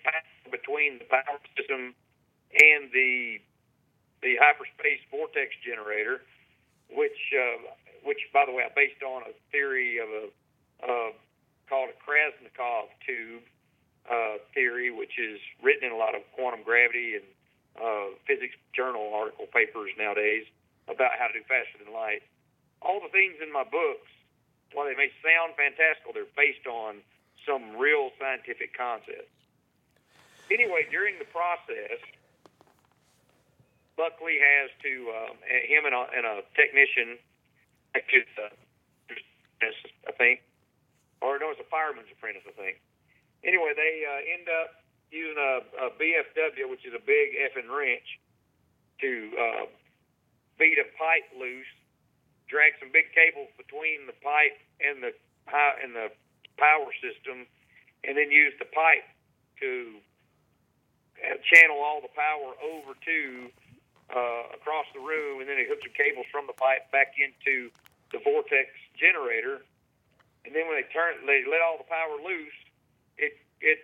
[0.53, 1.97] between the power system
[2.55, 3.43] and the
[4.23, 6.23] the hyperspace vortex generator,
[6.91, 7.73] which uh,
[8.05, 10.25] which by the way I based on a theory of a
[10.85, 11.11] uh,
[11.69, 13.43] called a Krasnikov tube
[14.07, 17.27] uh, theory, which is written in a lot of quantum gravity and
[17.77, 20.47] uh, physics journal article papers nowadays
[20.89, 22.23] about how to do faster than light.
[22.81, 24.09] All the things in my books,
[24.73, 27.03] while they may sound fantastical, they're based on
[27.43, 29.31] some real scientific concepts.
[30.51, 31.99] Anyway, during the process,
[33.97, 37.17] Buckley has to um, him and a, and a technician,
[37.97, 38.53] uh,
[39.61, 40.45] I think,
[41.25, 42.77] or no, it's a fireman's apprentice, I think.
[43.41, 48.21] Anyway, they uh, end up using a, a BFW, which is a big effing wrench,
[49.01, 49.65] to uh,
[50.61, 51.69] beat a pipe loose,
[52.49, 55.13] drag some big cables between the pipe and the
[55.49, 56.09] and the
[56.59, 57.47] power system,
[58.05, 59.07] and then use the pipe
[59.61, 60.01] to
[61.23, 63.49] uh, channel all the power over to
[64.11, 67.71] uh, across the room, and then they hook some cables from the pipe back into
[68.15, 69.63] the vortex generator.
[70.47, 72.59] And then when they turn, they let all the power loose,
[73.19, 73.83] it it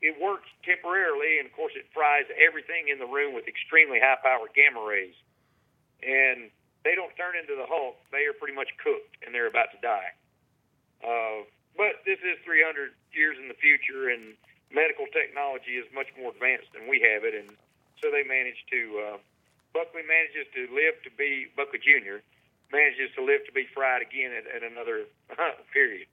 [0.00, 4.16] it works temporarily, and of course, it fries everything in the room with extremely high
[4.22, 5.18] power gamma rays.
[6.00, 6.48] And
[6.84, 8.00] they don't turn into the Hulk.
[8.08, 10.16] They are pretty much cooked and they're about to die.
[11.04, 11.44] Uh,
[11.76, 14.36] but this is 300 years in the future, and
[14.72, 17.48] medical technology is much more advanced than we have it, and
[18.00, 18.80] so they managed to.
[19.00, 19.18] Uh,
[19.72, 22.22] Buckley manages to live to be Buckley Jr.
[22.72, 25.04] manages to live to be fried again at, at another
[25.72, 26.06] period.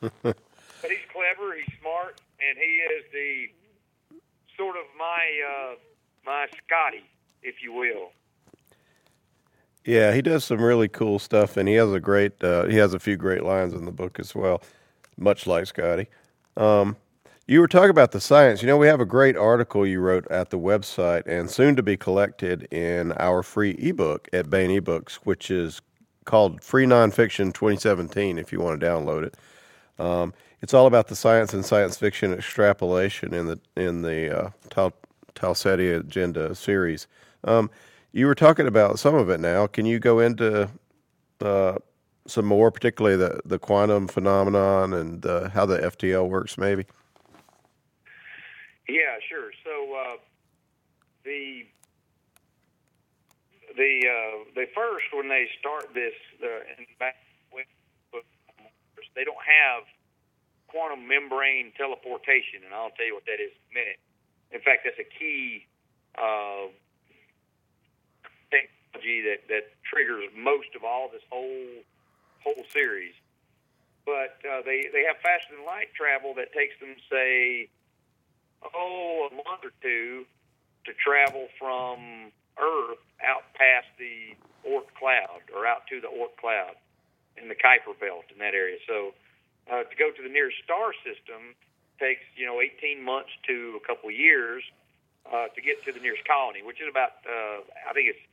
[0.00, 3.46] but he's clever, he's smart, and he is the
[4.56, 5.74] sort of my uh,
[6.24, 7.04] my Scotty,
[7.42, 8.12] if you will.
[9.84, 12.94] Yeah, he does some really cool stuff, and he has a great uh, he has
[12.94, 14.62] a few great lines in the book as well,
[15.16, 16.08] much like Scotty.
[16.56, 16.96] Um,
[17.50, 18.62] you were talking about the science.
[18.62, 21.82] You know, we have a great article you wrote at the website and soon to
[21.82, 25.82] be collected in our free ebook at Baen eBooks, which is
[26.24, 28.38] called Free Nonfiction 2017.
[28.38, 29.34] If you want to download it,
[29.98, 30.32] um,
[30.62, 34.94] it's all about the science and science fiction extrapolation in the in the uh, Tal-
[35.34, 37.08] Tau Ceti Agenda series.
[37.42, 37.68] Um,
[38.12, 39.66] you were talking about some of it now.
[39.66, 40.70] Can you go into
[41.40, 41.78] uh,
[42.28, 46.86] some more, particularly the, the quantum phenomenon and uh, how the FTL works, maybe?
[48.90, 49.50] Yeah, sure.
[49.64, 50.16] So uh,
[51.24, 51.66] the
[53.76, 56.66] the uh, they first when they start this uh,
[56.98, 57.16] back
[59.14, 59.84] they don't have
[60.68, 64.00] quantum membrane teleportation, and I'll tell you what that is in a minute.
[64.52, 65.66] In fact, that's a key
[66.18, 66.70] uh,
[68.50, 71.82] technology that that triggers most of all this whole
[72.42, 73.14] whole series.
[74.06, 77.68] But uh, they they have faster than light travel that takes them say
[78.62, 80.24] oh, a month or two
[80.84, 84.36] to travel from Earth out past the
[84.68, 86.76] Oort cloud or out to the Oort cloud
[87.40, 88.76] in the Kuiper belt in that area.
[88.86, 89.12] So
[89.70, 91.56] uh, to go to the nearest star system
[91.98, 94.64] takes you know 18 months to a couple years
[95.28, 98.24] uh, to get to the nearest colony, which is about uh, I think it's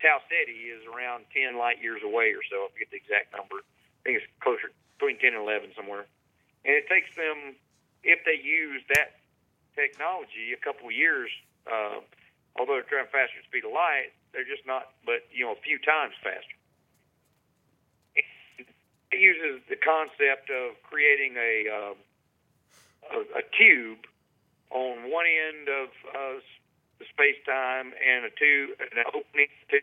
[0.00, 2.68] Tau Ceti is around 10 light years away or so.
[2.68, 3.64] I forget the exact number.
[3.64, 4.68] I think it's closer
[4.98, 6.04] between 10 and 11 somewhere.
[6.64, 7.56] And it takes them,
[8.04, 9.16] if they use that
[9.76, 11.30] technology a couple of years.
[11.68, 12.00] Uh,
[12.58, 15.52] although they're traveling faster than the speed of light, they're just not, but you know,
[15.52, 16.56] a few times faster.
[19.12, 21.94] It uses the concept of creating a uh,
[23.14, 24.02] a, a tube
[24.70, 26.42] on one end of uh,
[26.98, 29.78] the space time and a tube, an opening to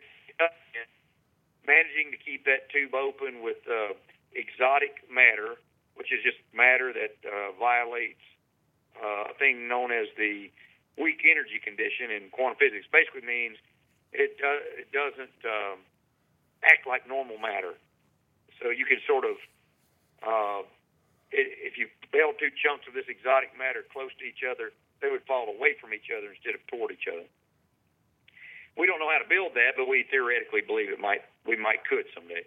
[1.66, 3.96] managing to keep that tube open with uh,
[4.36, 5.56] exotic matter,
[5.96, 8.20] which is just matter that uh, violates
[8.98, 10.50] uh, a thing known as the
[10.96, 12.86] weak energy condition in quantum physics.
[12.90, 13.58] Basically means
[14.12, 15.82] it, uh, it doesn't um,
[16.62, 17.74] act like normal matter.
[18.62, 19.36] So you can sort of,
[20.22, 20.62] uh,
[21.34, 24.70] it, if you held two chunks of this exotic matter close to each other,
[25.02, 27.26] they would fall away from each other instead of toward each other.
[28.78, 31.86] We don't know how to build that, but we theoretically believe it might we might
[31.86, 32.42] could someday.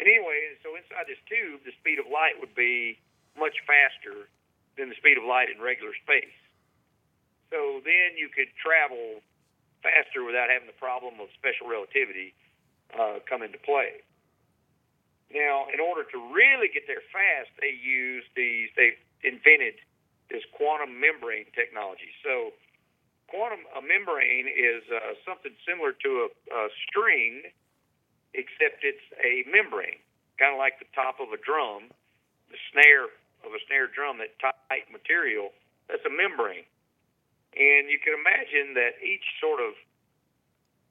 [0.00, 2.96] And anyway, so inside this tube, the speed of light would be
[3.36, 4.32] much faster
[4.76, 6.36] than the speed of light in regular space.
[7.52, 9.20] So then you could travel
[9.84, 12.32] faster without having the problem of special relativity
[12.96, 14.00] uh, come into play.
[15.32, 19.80] Now, in order to really get there fast, they used these, they invented
[20.28, 22.12] this quantum membrane technology.
[22.20, 22.52] So,
[23.28, 27.48] quantum a membrane is uh, something similar to a, a string,
[28.36, 30.00] except it's a membrane,
[30.36, 31.88] kind of like the top of a drum.
[32.52, 33.08] The snare
[33.44, 35.50] of a snare drum, that tight material,
[35.88, 36.66] that's a membrane.
[37.52, 39.76] And you can imagine that each sort of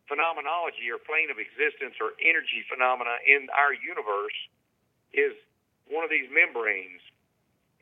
[0.05, 4.35] phenomenology or plane of existence or energy phenomena in our universe
[5.15, 5.33] is
[5.89, 7.01] one of these membranes.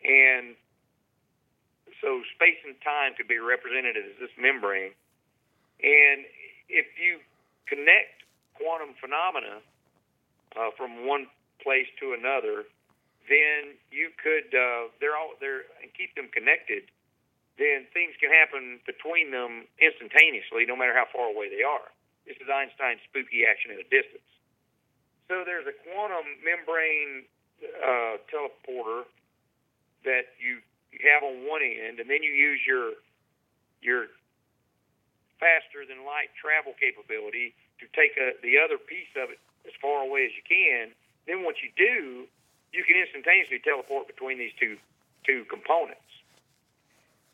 [0.05, 0.55] And
[1.99, 4.95] so space and time could be represented as this membrane.
[5.83, 6.23] And
[6.69, 7.19] if you
[7.67, 8.23] connect
[8.55, 9.59] quantum phenomena
[10.55, 11.27] uh, from one
[11.61, 12.63] place to another,
[13.29, 16.89] then you could uh, they're all there and keep them connected.
[17.61, 21.91] Then things can happen between them instantaneously, no matter how far away they are.
[22.25, 24.25] This is Einstein's spooky action at a distance.
[25.27, 27.27] So there's a quantum membrane
[27.61, 29.05] uh, teleporter
[30.07, 32.97] that you, you have on one end, and then you use your
[33.83, 34.09] your
[35.39, 40.03] faster than light travel capability to take a, the other piece of it as far
[40.03, 40.91] away as you can.
[41.27, 42.27] Then what you do
[42.71, 44.77] you can instantaneously teleport between these two
[45.25, 46.05] two components.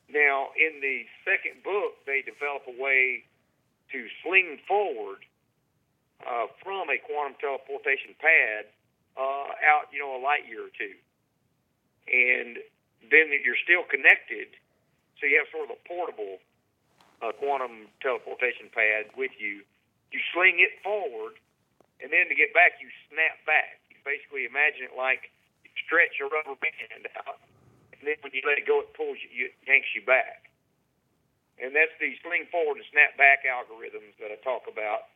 [0.09, 3.25] Now, in the second book, they develop a way
[3.91, 5.25] to sling forward
[6.25, 8.69] uh, from a quantum teleportation pad
[9.17, 10.93] uh, out, you know, a light year or two,
[12.09, 12.57] and
[13.09, 14.53] then you're still connected.
[15.21, 16.38] So you have sort of a portable
[17.21, 19.63] uh, quantum teleportation pad with you.
[20.11, 21.39] You sling it forward
[22.01, 23.79] and then to get back, you snap back.
[24.06, 25.34] Basically imagine it like
[25.66, 27.41] you stretch a rubber band out,
[27.97, 30.47] and then when you let it go, it pulls you, it yanks you back.
[31.58, 35.10] And that's the sling forward and snap back algorithms that I talk about.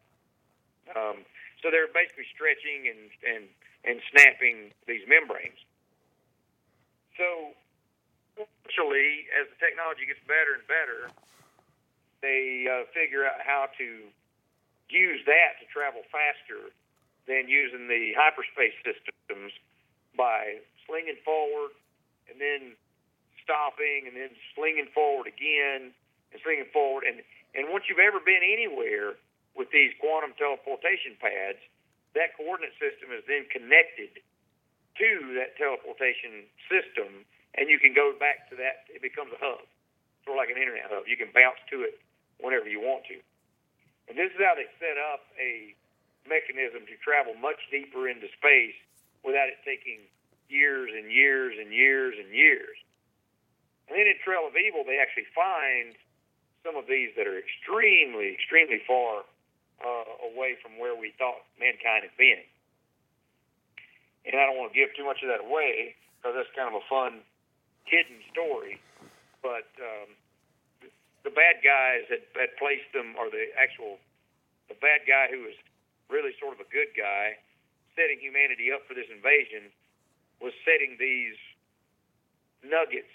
[0.96, 1.28] Um,
[1.62, 3.44] so they're basically stretching and, and,
[3.84, 5.60] and snapping these membranes.
[7.20, 7.52] So
[8.40, 11.12] eventually, as the technology gets better and better,
[12.24, 13.88] they uh, figure out how to
[14.88, 16.72] use that to travel faster
[17.30, 19.54] than using the hyperspace systems
[20.18, 20.58] by
[20.90, 21.70] slinging forward
[22.26, 22.74] and then
[23.46, 25.94] stopping and then slinging forward again
[26.34, 27.06] and slinging forward.
[27.06, 27.22] And,
[27.54, 29.14] and once you've ever been anywhere
[29.54, 31.62] with these quantum teleportation pads,
[32.18, 34.18] that coordinate system is then connected
[34.98, 37.24] to that teleportation system,
[37.54, 38.90] and you can go back to that.
[38.90, 39.64] It becomes a hub,
[40.26, 41.06] sort of like an internet hub.
[41.06, 42.02] You can bounce to it
[42.42, 43.22] whenever you want to.
[44.10, 45.78] And this is how they set up a
[46.30, 48.78] mechanism to travel much deeper into space
[49.26, 50.06] without it taking
[50.48, 52.78] years and years and years and years.
[53.90, 55.98] And then in Trail of Evil, they actually find
[56.62, 59.26] some of these that are extremely, extremely far
[59.82, 62.46] uh, away from where we thought mankind had been
[64.26, 66.78] and I don't want to give too much of that away because that's kind of
[66.78, 67.24] a fun
[67.88, 68.78] hidden story.
[69.42, 70.14] But um,
[71.24, 73.98] the bad guys had, had placed them, or the actual
[74.68, 75.58] the bad guy who was
[76.10, 77.38] really sort of a good guy,
[77.95, 79.70] setting humanity up for this invasion,
[80.41, 81.38] was setting these
[82.64, 83.12] nuggets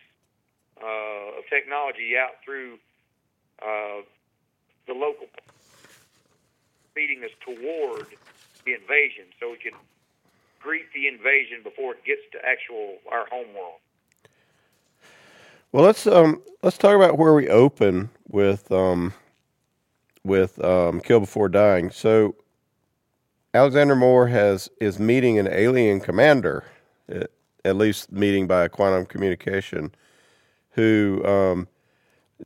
[0.83, 2.79] uh, of technology out through
[3.63, 4.03] uh,
[4.87, 5.27] the local,
[6.95, 8.07] feeding us toward
[8.65, 9.75] the invasion, so we could
[10.61, 13.81] greet the invasion before it gets to actual our home world.
[15.73, 19.13] Well, let's um let's talk about where we open with um
[20.23, 21.91] with um Kill Before Dying.
[21.91, 22.37] So
[23.55, 26.65] Alexander Moore has is meeting an alien commander,
[27.09, 29.95] at least meeting by a quantum communication,
[30.71, 31.69] who um,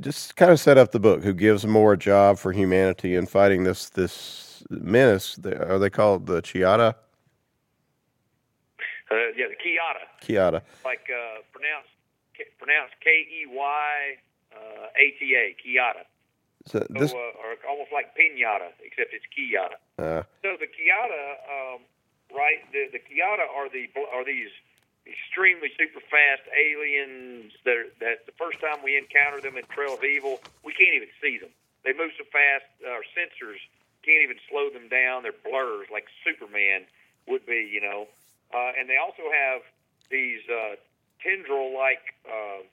[0.02, 1.24] just kind of set up the book.
[1.24, 5.38] Who gives Moore a job for humanity in fighting this this menace?
[5.46, 6.94] Are they called the Chiata?
[9.11, 10.04] Uh, yeah, the Keyada.
[10.22, 10.61] Keyada.
[10.84, 11.88] Like uh, pronounced
[12.59, 14.16] pronounced K E Y
[14.54, 15.56] uh, A T A.
[15.56, 16.04] Keyada.
[16.69, 19.81] So this, so, uh, or almost like pinata, except it's Keyada.
[19.97, 21.81] Uh, so the Keyada, um,
[22.37, 22.61] right?
[22.73, 24.53] The the Keyada are the are these
[25.09, 29.95] extremely super fast aliens that are, that the first time we encounter them in Trail
[29.95, 31.49] of Evil, we can't even see them.
[31.85, 33.57] They move so fast, our sensors
[34.05, 35.23] can't even slow them down.
[35.23, 36.85] They're blurs like Superman
[37.27, 38.09] would be, you know.
[38.53, 39.62] Uh, and they also have
[40.11, 40.77] these uh,
[41.23, 42.64] tendril-like, uh,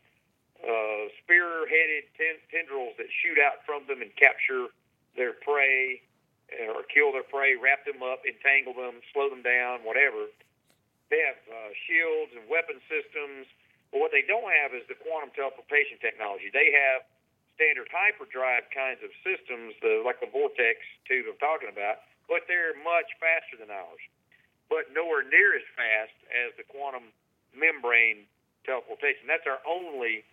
[0.66, 4.74] uh, spear-headed ten- tendrils that shoot out from them and capture
[5.16, 6.02] their prey
[6.52, 10.28] uh, or kill their prey, wrap them up, entangle them, slow them down, whatever.
[11.14, 13.46] They have uh, shields and weapon systems,
[13.94, 16.50] but what they don't have is the quantum teleportation technology.
[16.50, 17.06] They have
[17.56, 22.76] standard hyperdrive kinds of systems, the, like the Vortex tube I'm talking about, but they're
[22.82, 24.02] much faster than ours
[24.70, 27.14] but nowhere near as fast as the quantum
[27.54, 28.26] membrane
[28.66, 29.30] teleportation.
[29.30, 30.26] That's our only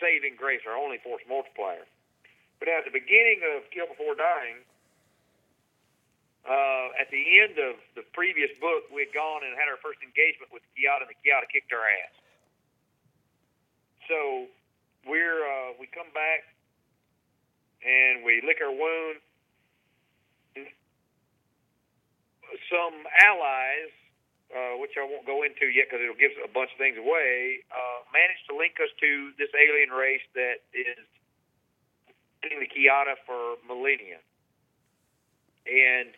[0.00, 1.84] saving grace, our only force multiplier.
[2.58, 4.64] But at the beginning of Kill Before Dying,
[6.44, 10.00] uh, at the end of the previous book, we had gone and had our first
[10.00, 12.16] engagement with Keyada, and the Keyada kicked our ass.
[14.08, 14.48] So
[15.06, 16.48] we're uh, we come back
[17.84, 19.20] and we lick our wound,
[22.68, 23.92] some allies,
[24.50, 27.62] uh, which I won't go into yet because it'll give a bunch of things away,
[27.70, 31.06] uh, managed to link us to this alien race that is
[32.44, 34.18] in the Keyada for millennia.
[35.68, 36.10] And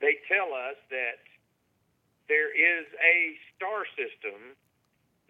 [0.00, 1.22] they tell us that
[2.28, 4.56] there is a star system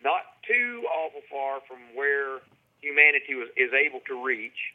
[0.03, 2.41] not too awful far from where
[2.81, 4.75] humanity was, is able to reach,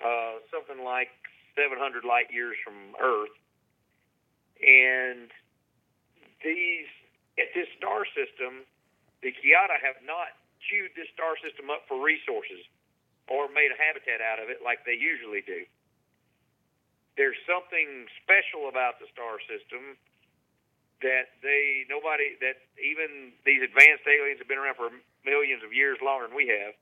[0.00, 1.12] uh, something like
[1.54, 3.36] 700 light years from Earth
[4.64, 5.28] and
[6.42, 6.88] these
[7.38, 8.62] at this star system,
[9.22, 10.34] the Keyada have not
[10.70, 12.62] chewed this star system up for resources
[13.28, 15.64] or made a habitat out of it like they usually do.
[17.16, 19.96] There's something special about the star system
[21.02, 24.90] that they nobody that even these advanced aliens have been around for
[25.26, 26.72] millions of years longer than we have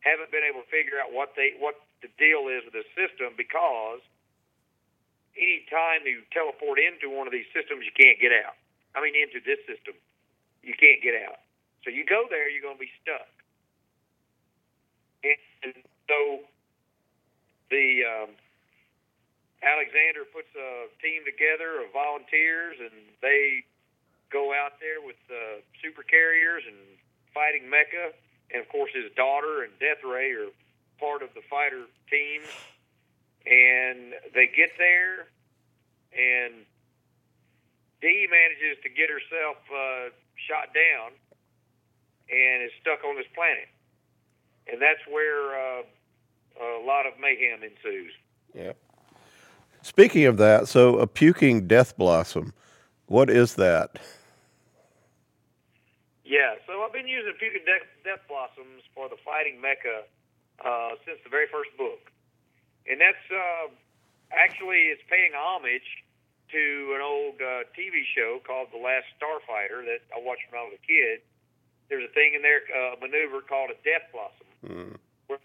[0.00, 3.34] haven't been able to figure out what they what the deal is with the system
[3.38, 4.02] because
[5.36, 8.58] any time you teleport into one of these systems, you can't get out.
[8.94, 9.94] I mean, into this system,
[10.62, 11.40] you can't get out.
[11.84, 13.28] So you go there, you're going to be stuck.
[15.24, 15.74] And
[16.08, 16.42] so
[17.70, 18.30] the um,
[19.62, 23.64] Alexander puts a team together of volunteers, and they
[24.30, 26.76] go out there with uh, super carriers and
[27.32, 28.10] fighting mecha.
[28.50, 30.50] And of course, his daughter and Death Ray are
[30.98, 32.42] part of the fighter team.
[33.46, 35.26] And they get there,
[36.14, 36.66] and
[38.02, 41.12] Dee manages to get herself uh, shot down
[42.28, 43.68] and is stuck on this planet.
[44.66, 45.82] And that's where uh,
[46.60, 48.12] a lot of mayhem ensues.
[48.54, 48.72] Yeah.
[49.82, 52.52] Speaking of that, so a puking death blossom,
[53.06, 53.98] what is that?
[56.24, 60.06] Yeah, so I've been using puking death, death blossoms for the fighting mecha
[60.64, 62.10] uh, since the very first book,
[62.86, 63.68] and that's uh,
[64.30, 66.04] actually it's paying homage
[66.52, 70.64] to an old uh, TV show called The Last Starfighter that I watched when I
[70.68, 71.24] was a kid.
[71.88, 74.94] There's a thing in there, uh, a maneuver called a death blossom, Mm.
[75.26, 75.40] where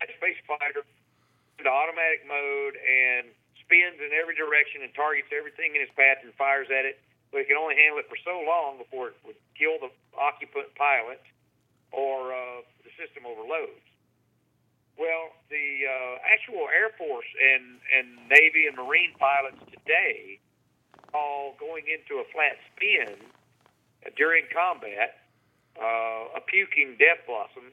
[0.00, 0.86] a space fighter
[1.58, 3.26] into automatic mode and
[3.58, 7.00] spins in every direction and targets everything in his path and fires at it.
[7.32, 10.74] But it can only handle it for so long before it would kill the occupant
[10.74, 11.20] pilot
[11.92, 13.82] or uh, the system overloads.
[14.98, 20.38] Well, the uh, actual Air Force and, and Navy and Marine pilots today
[21.12, 23.14] call going into a flat spin
[24.16, 25.20] during combat
[25.78, 27.70] uh, a puking death blossom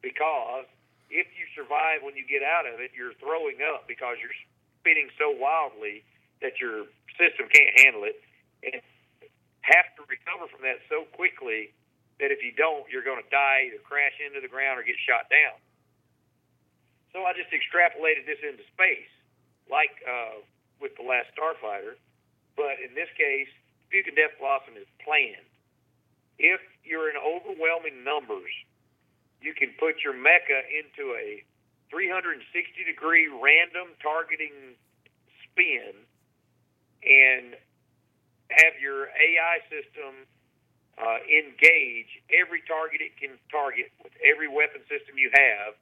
[0.00, 0.64] because
[1.12, 4.34] if you survive when you get out of it, you're throwing up because you're
[4.80, 6.04] spinning so wildly
[6.40, 8.18] that your system can't handle it
[8.64, 8.80] and
[9.62, 11.72] have to recover from that so quickly
[12.20, 14.98] that if you don't, you're going to die, either crash into the ground or get
[15.02, 15.56] shot down.
[17.14, 19.10] So I just extrapolated this into space,
[19.70, 20.42] like uh,
[20.82, 21.94] with the last Starfighter,
[22.56, 23.50] but in this case,
[23.94, 25.46] and Death Blossom is planned.
[26.38, 28.50] If you're in overwhelming numbers,
[29.38, 31.46] you can put your mecha into a
[31.94, 32.42] 360
[32.82, 34.74] degree random targeting
[35.46, 35.94] spin
[37.06, 37.54] and
[38.50, 40.26] have your AI system
[40.98, 45.74] uh, engage every target it can target with every weapon system you have,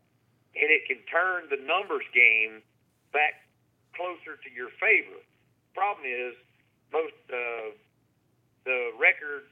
[0.57, 2.61] and it can turn the numbers game
[3.13, 3.45] back
[3.97, 5.21] closer to your favor.
[5.77, 6.37] Problem is,
[6.93, 7.73] most uh,
[8.65, 9.49] the record,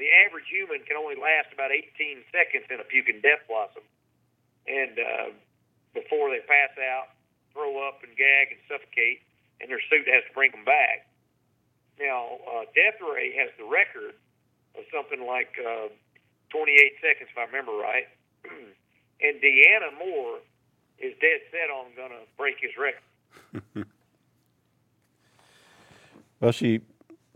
[0.00, 3.84] the average human can only last about 18 seconds in a puking death blossom,
[4.66, 5.28] and uh,
[5.94, 7.14] before they pass out,
[7.52, 9.22] throw up, and gag and suffocate,
[9.60, 11.06] and their suit has to bring them back.
[11.98, 14.14] Now, uh, Death Ray has the record
[14.78, 15.90] of something like uh,
[16.50, 18.06] 28 seconds, if I remember right.
[18.46, 20.38] and Deanna Moore
[20.98, 23.02] is dead set on going to break his record.
[26.40, 26.80] Well, she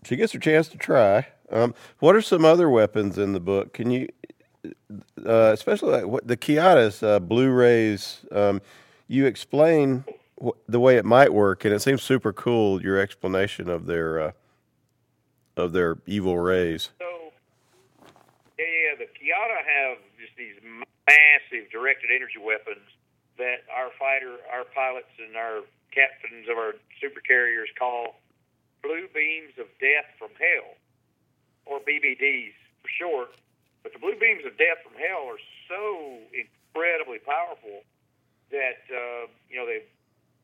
[0.05, 1.27] she gets her chance to try.
[1.51, 3.73] Um, what are some other weapons in the book?
[3.75, 4.09] Can you,
[5.27, 8.25] uh, especially like what the Kiata's uh, blue rays?
[8.33, 8.61] Um,
[9.07, 10.05] you explain
[10.43, 12.83] wh- the way it might work, and it seems super cool.
[12.83, 14.33] Your explanation of their uh,
[15.57, 16.91] of their evil rays.
[16.99, 17.33] So,
[18.59, 20.57] yeah, the Kiata have just these
[21.07, 22.87] massive directed energy weapons
[23.37, 25.61] that our fighter, our pilots, and our
[25.93, 28.17] captains of our super carriers call
[28.83, 30.75] blue beams of death from hell,
[31.67, 33.31] or BBDs for short.
[33.83, 37.83] But the blue beams of death from hell are so incredibly powerful
[38.51, 39.83] that uh, you know they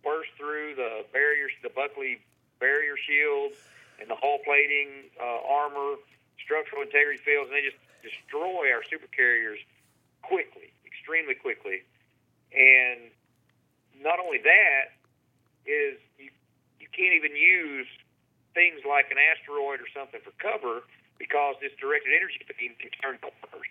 [0.03, 2.18] burst through the barriers, the Buckley
[2.59, 3.53] barrier shield,
[4.01, 5.99] and the hull plating, uh, armor,
[6.43, 9.59] structural integrity fields, and they just destroy our super carriers
[10.22, 11.82] quickly, extremely quickly.
[12.55, 13.11] And
[14.01, 14.95] not only that
[15.66, 16.30] is you
[16.80, 17.86] you can't even use
[18.59, 20.83] things like an asteroid or something for cover
[21.15, 23.71] because this directed energy beam can turn corners.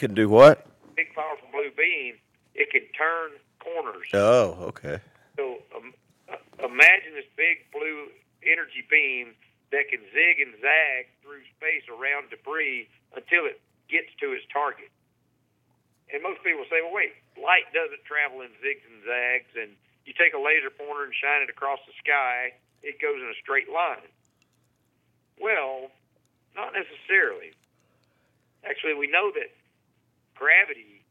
[0.00, 0.64] Can do what?
[0.96, 2.16] Big powerful blue beam,
[2.56, 4.08] it can turn corners.
[4.16, 5.04] Oh, okay.
[5.36, 5.92] So um,
[6.32, 8.08] uh, imagine this big blue
[8.40, 9.36] energy beam
[9.68, 13.60] that can zig and zag through space around debris until it
[13.92, 14.88] gets to its target.
[16.08, 19.76] And most people say, well, wait, light doesn't travel in zigs and zags, and
[20.08, 22.54] you take a laser pointer and shine it across the sky,
[22.84, 24.04] it goes in a straight line.
[25.40, 25.90] Well,
[26.54, 27.56] not necessarily.
[28.62, 29.50] Actually, we know that
[30.36, 31.02] gravity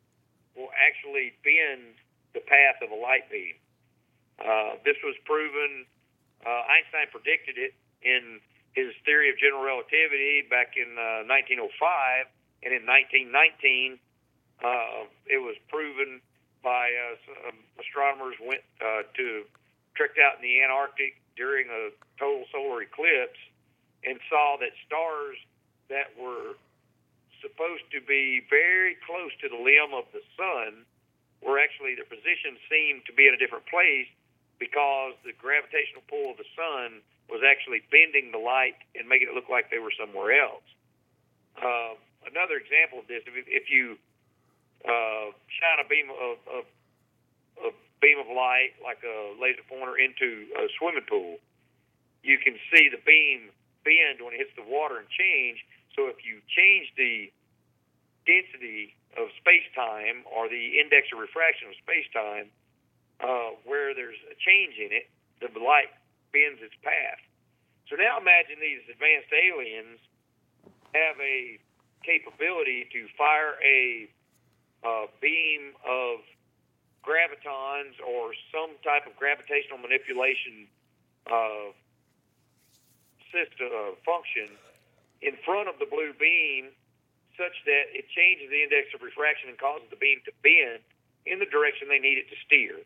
[0.55, 1.97] will actually bend
[2.33, 3.57] the path of a light beam.
[4.37, 5.85] Uh, this was proven.
[6.45, 8.39] Uh, Einstein predicted it in
[8.73, 12.25] his theory of general relativity back in uh, 1905,
[12.65, 14.01] and in 1919,
[14.63, 16.21] uh, it was proven
[16.63, 19.43] by uh, astronomers went uh, to
[19.93, 23.39] trekked out in the Antarctic during a total solar eclipse
[24.05, 25.37] and saw that stars
[25.89, 26.55] that were
[27.41, 30.87] supposed to be very close to the limb of the sun
[31.43, 34.07] were actually their position seemed to be in a different place
[34.59, 39.35] because the gravitational pull of the sun was actually bending the light and making it
[39.35, 40.63] look like they were somewhere else.
[41.59, 43.99] Uh, another example of this, if, if you
[44.87, 46.63] uh, shine a beam of, of
[47.59, 47.71] a
[48.03, 51.39] beam of light like a laser pointer into a swimming pool,
[52.19, 53.47] you can see the beam
[53.87, 55.63] bend when it hits the water and change.
[55.95, 57.31] So if you change the
[58.27, 62.51] density of space time or the index of refraction of space time,
[63.23, 65.07] uh, where there's a change in it,
[65.39, 65.91] the light
[66.35, 67.23] bends its path.
[67.87, 69.99] So now imagine these advanced aliens
[70.91, 71.59] have a
[72.03, 74.07] capability to fire a
[74.83, 76.19] uh, beam of
[77.03, 80.65] gravitons or some type of gravitational manipulation
[81.27, 81.75] uh,
[83.29, 84.47] system uh, function
[85.21, 86.71] in front of the blue beam
[87.35, 90.81] such that it changes the index of refraction and causes the beam to bend
[91.25, 92.77] in the direction they need it to steer.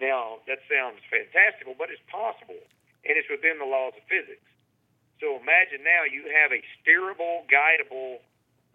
[0.00, 2.56] Now, that sounds fantastical, but it's possible,
[3.04, 4.46] and it's within the laws of physics.
[5.20, 8.24] So imagine now you have a steerable, guidable,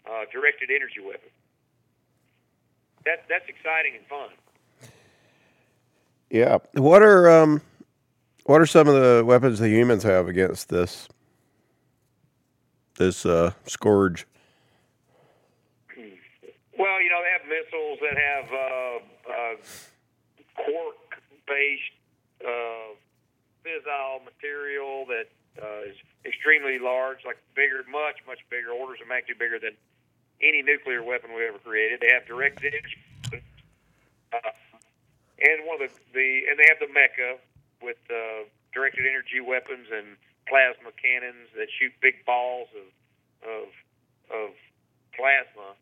[0.05, 1.33] uh, directed energy weapon.
[3.09, 4.29] That, that's exciting and fun.
[6.29, 6.57] Yeah.
[6.73, 7.61] What are um,
[8.45, 11.07] what are some of the weapons the humans have against this
[12.97, 14.25] this uh, scourge?
[16.77, 18.97] Well, you know they have missiles that have uh,
[19.31, 19.55] uh,
[20.55, 21.95] quark-based
[22.43, 22.95] uh,
[23.63, 25.27] fissile material that
[25.61, 25.95] uh, is
[26.25, 29.71] extremely large, like bigger, much, much bigger, orders of magnitude bigger than
[30.41, 32.01] any nuclear weapon we ever created.
[32.01, 32.97] They have direct energy.
[34.33, 34.51] Uh,
[35.39, 37.39] and one of the, the and they have the mecha
[37.81, 40.15] with uh, directed energy weapons and
[40.47, 42.87] plasma cannons that shoot big balls of
[43.43, 43.67] of
[44.31, 44.49] of
[45.15, 45.75] plasma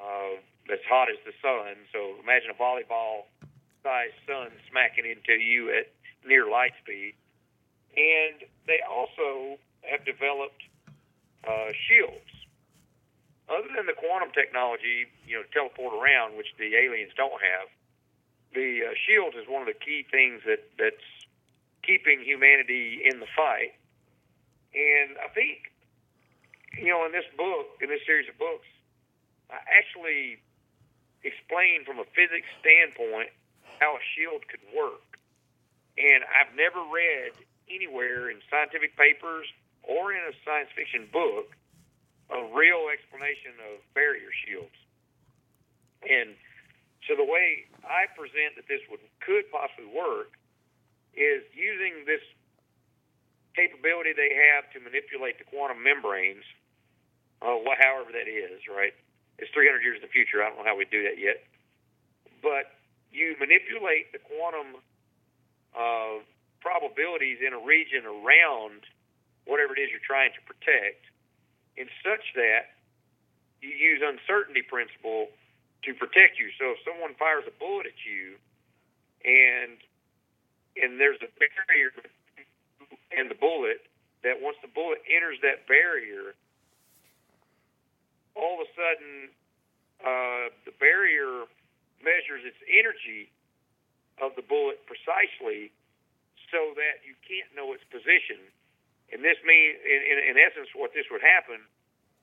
[0.00, 1.76] uh, that's hot as the sun.
[1.92, 3.28] So imagine a volleyball
[3.82, 5.92] sized sun smacking into you at
[6.24, 7.14] near light speed.
[7.96, 10.62] And they also have developed
[11.42, 12.30] uh, shields.
[13.50, 17.66] Other than the quantum technology, you know, teleport around, which the aliens don't have,
[18.54, 21.06] the uh, shield is one of the key things that that's
[21.82, 23.74] keeping humanity in the fight.
[24.74, 25.72] And I think,
[26.78, 28.66] you know, in this book, in this series of books,
[29.50, 30.38] I actually
[31.22, 33.30] explain from a physics standpoint
[33.80, 35.18] how a shield could work.
[35.98, 37.34] And I've never read
[37.68, 39.46] anywhere in scientific papers
[39.82, 41.56] or in a science fiction book
[42.30, 44.78] a real explanation of barrier shields.
[46.06, 46.38] And
[47.08, 50.36] so the way I present that this would could possibly work
[51.16, 52.22] is using this
[53.56, 56.44] capability they have to manipulate the quantum membranes,
[57.42, 58.94] uh, however that is, right?
[59.40, 60.44] It's 300 years in the future.
[60.44, 61.42] I don't know how we do that yet,
[62.44, 62.76] but
[63.10, 64.78] you manipulate the quantum
[65.74, 66.22] uh,
[66.60, 68.84] probabilities in a region around
[69.48, 71.08] whatever it is you're trying to protect,
[71.74, 72.76] in such that
[73.64, 75.32] you use uncertainty principle
[75.84, 76.52] to protect you.
[76.60, 78.36] So if someone fires a bullet at you,
[79.24, 79.76] and
[80.76, 81.90] and there's a barrier
[83.12, 83.84] and the bullet
[84.22, 86.36] that once the bullet enters that barrier,
[88.36, 89.12] all of a sudden
[90.00, 91.48] uh, the barrier
[92.00, 93.28] measures its energy
[94.20, 95.72] of the bullet precisely
[96.48, 98.40] so that you can't know its position.
[99.10, 101.60] And this means, in, in, in essence, what this would happen.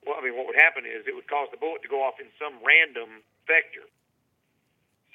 [0.05, 2.19] Well, I mean, what would happen is it would cause the bullet to go off
[2.21, 3.87] in some random vector.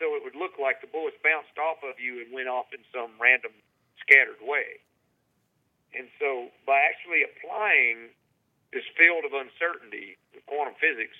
[0.01, 2.83] So it would look like the bullets bounced off of you and went off in
[2.91, 3.55] some random
[4.03, 4.83] scattered way.
[5.95, 8.11] And so by actually applying
[8.73, 11.15] this field of uncertainty with quantum physics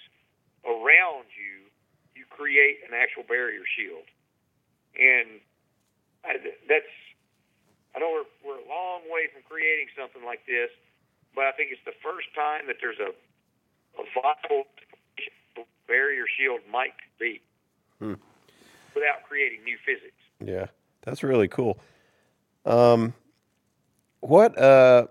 [0.65, 1.69] around you,
[2.17, 4.09] you create an actual barrier shield.
[4.97, 5.41] And
[6.25, 6.95] I, that's,
[7.95, 10.73] I know we're, we're a long way from creating something like this,
[11.37, 13.13] but I think it's the first time that there's a,
[14.01, 14.69] a viable
[15.93, 17.39] barrier shield might be
[17.99, 18.15] hmm.
[18.95, 20.17] without creating new physics.
[20.43, 20.67] Yeah,
[21.03, 21.79] that's really cool.
[22.65, 23.13] Um,
[24.21, 25.09] what uh,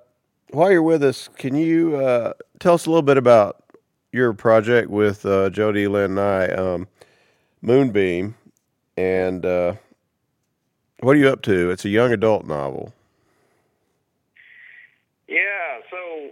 [0.50, 3.64] while you're with us, can you uh, tell us a little bit about
[4.12, 6.88] your project with uh, Jody Lynn Nye, um,
[7.62, 8.34] Moonbeam,
[8.98, 9.76] and uh,
[11.02, 11.70] what are you up to?
[11.70, 12.92] It's a young adult novel.
[15.28, 16.32] Yeah, so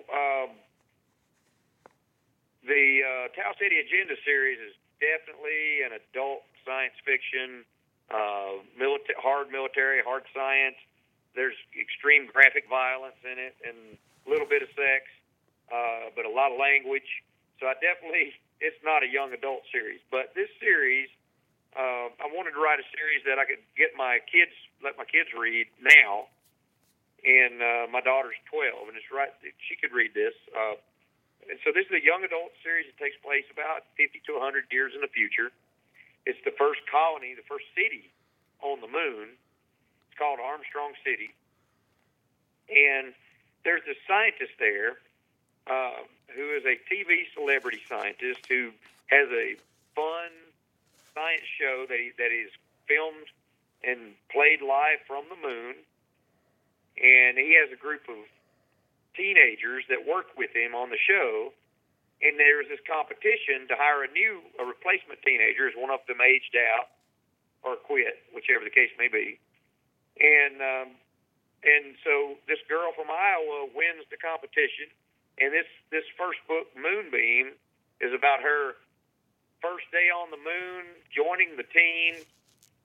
[2.69, 7.65] the uh, Tau Ceti Agenda series is definitely an adult science fiction,
[8.13, 10.77] uh, milita- hard military, hard science.
[11.33, 15.09] There's extreme graphic violence in it and a little bit of sex,
[15.73, 17.09] uh, but a lot of language.
[17.57, 21.09] So I definitely, it's not a young adult series, but this series
[21.77, 25.05] uh, I wanted to write a series that I could get my kids, let my
[25.05, 26.29] kids read now.
[27.19, 29.27] And uh, my daughter's 12, and it's right.
[29.67, 30.31] She could read this.
[30.55, 30.79] Uh,
[31.49, 34.69] and so this is a young adult series that takes place about 50 to 100
[34.69, 35.49] years in the future.
[36.25, 38.05] It's the first colony, the first city
[38.61, 39.33] on the moon.
[39.33, 41.33] It's called Armstrong City.
[42.69, 43.17] And
[43.65, 45.01] there's a scientist there
[45.65, 48.69] uh, who is a TV celebrity scientist who
[49.07, 49.57] has a
[49.97, 50.29] fun
[51.17, 52.53] science show that he, that is
[52.85, 53.25] filmed
[53.81, 55.73] and played live from the moon.
[57.01, 58.21] And he has a group of
[59.19, 61.51] teenagers that work with him on the show.
[62.23, 66.23] And there's this competition to hire a new, a replacement teenager as one of them
[66.23, 66.91] aged out
[67.63, 69.39] or quit, whichever the case may be.
[70.19, 70.87] And um,
[71.63, 74.91] and so this girl from Iowa wins the competition.
[75.39, 77.55] And this this first book, Moonbeam,
[77.99, 78.75] is about her
[79.63, 82.19] first day on the moon, joining the team,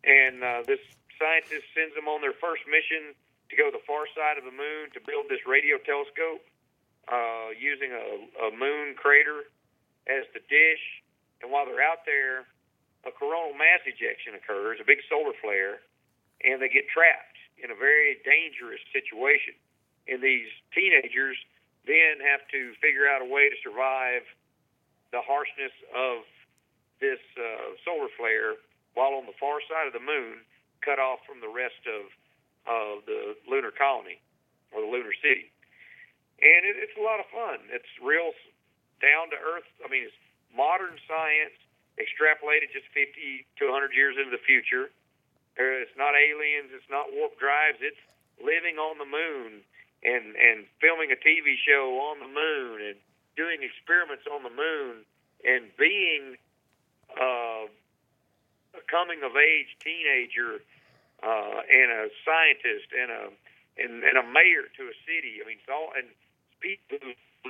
[0.03, 0.82] and uh, this
[1.18, 3.14] scientist sends them on their first mission
[3.55, 6.42] to go to the far side of the moon to build this radio telescope
[7.07, 9.46] uh, using a, a moon crater
[10.11, 10.82] as the dish.
[11.38, 12.50] And while they're out there,
[13.07, 15.78] a coronal mass ejection occurs, a big solar flare,
[16.42, 19.55] and they get trapped in a very dangerous situation.
[20.11, 21.38] And these teenagers
[21.86, 24.26] then have to figure out a way to survive
[25.14, 26.26] the harshness of
[26.98, 28.59] this uh, solar flare
[28.98, 30.42] while on the far side of the moon,
[30.82, 32.11] cut off from the rest of
[32.66, 34.20] of the lunar colony
[34.72, 35.52] or the lunar city.
[36.40, 37.62] And it, it's a lot of fun.
[37.70, 38.32] It's real
[39.00, 39.68] down to earth.
[39.84, 40.20] I mean, it's
[40.52, 41.54] modern science
[42.00, 44.90] extrapolated just 50 to 100 years into the future.
[45.54, 46.74] It's not aliens.
[46.74, 47.78] It's not warp drives.
[47.78, 48.00] It's
[48.42, 49.62] living on the moon
[50.02, 52.98] and and filming a TV show on the moon and
[53.38, 55.06] doing experiments on the moon
[55.46, 56.36] and being
[57.14, 57.70] uh,
[58.74, 60.58] a coming of age teenager
[61.24, 63.22] uh, and a scientist and a
[63.80, 65.42] and, and a mayor to a city.
[65.42, 66.06] I mean, it's all and
[66.60, 67.00] people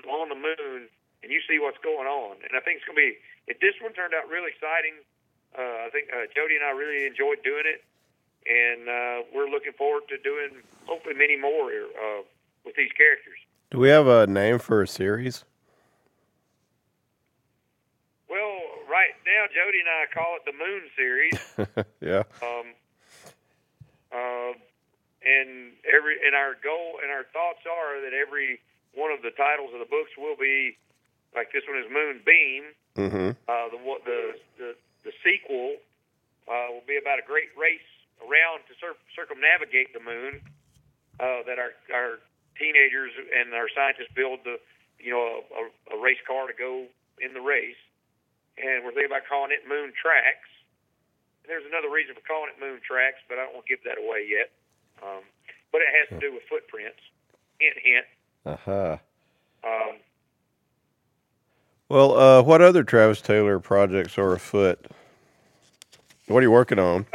[0.09, 0.89] on the moon,
[1.23, 2.39] and you see what's going on.
[2.47, 3.19] And I think it's going to be.
[3.47, 5.05] If this one turned out really exciting,
[5.53, 7.85] uh, I think uh, Jody and I really enjoyed doing it,
[8.49, 12.25] and uh, we're looking forward to doing hopefully many more uh,
[12.65, 13.39] with these characters.
[13.71, 15.45] Do we have a name for a series?
[18.29, 18.57] Well,
[18.89, 21.37] right now, Jody and I call it the Moon Series.
[22.01, 22.25] yeah.
[22.43, 22.73] Um,
[24.15, 24.55] uh,
[25.25, 28.61] and every and our goal and our thoughts are that every
[28.95, 30.79] one of the titles of the books will be
[31.35, 32.65] like this one is Moonbeam.
[32.95, 33.31] Mm-hmm.
[33.51, 34.21] Uh, the the
[34.57, 34.71] the,
[35.03, 35.83] the sequel
[36.47, 37.89] uh, will be about a great race
[38.23, 40.39] around to cir- circumnavigate the moon.
[41.19, 42.23] Uh, that our our
[42.59, 44.63] teenagers and our scientists build the
[45.03, 45.63] you know a,
[45.95, 46.87] a race car to go
[47.19, 47.79] in the race,
[48.59, 50.54] and we're thinking about calling it Moon Tracks
[51.47, 53.99] there's another reason for calling it moon tracks, but I don't want to give that
[53.99, 54.51] away yet.
[55.03, 55.23] Um,
[55.73, 57.01] but it has to do with footprints.
[57.59, 58.07] Hint, hint.
[58.47, 58.97] Uh huh.
[59.65, 59.97] Um,
[61.89, 64.87] well, uh, what other Travis Taylor projects are afoot?
[66.29, 67.07] What are you working on?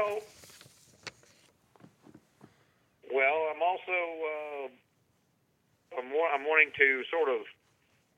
[3.12, 4.68] well, I'm also uh,
[6.00, 7.42] I'm, wa- I'm wanting to sort of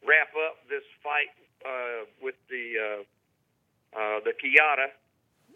[0.07, 1.32] wrap up this fight
[1.66, 3.01] uh, with the uh,
[3.99, 4.88] uh, the Kiata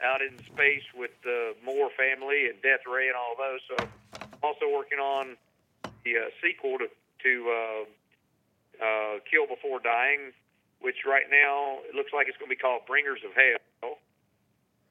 [0.03, 3.61] out in space with the Moore family and Death Ray and all those.
[3.69, 3.75] So
[4.43, 5.37] also working on
[6.03, 7.83] the uh, sequel to, to uh,
[8.81, 10.33] uh, Kill Before Dying,
[10.81, 13.97] which right now it looks like it's going to be called Bringers of Hell.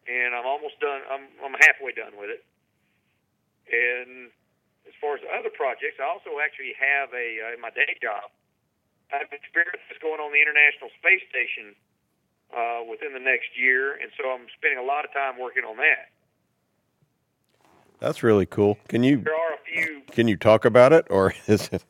[0.04, 1.00] And I'm almost done.
[1.08, 2.44] I'm, I'm halfway done with it.
[3.64, 4.28] And
[4.84, 8.28] as far as other projects, I also actually have a uh, in my day job.
[9.08, 11.72] I have experience that's going on the International Space Station
[12.56, 15.76] uh, within the next year, and so I'm spending a lot of time working on
[15.78, 16.10] that.
[18.00, 18.78] That's really cool.
[18.88, 20.02] Can you There are a few.
[20.12, 21.84] can you talk about it, or is it?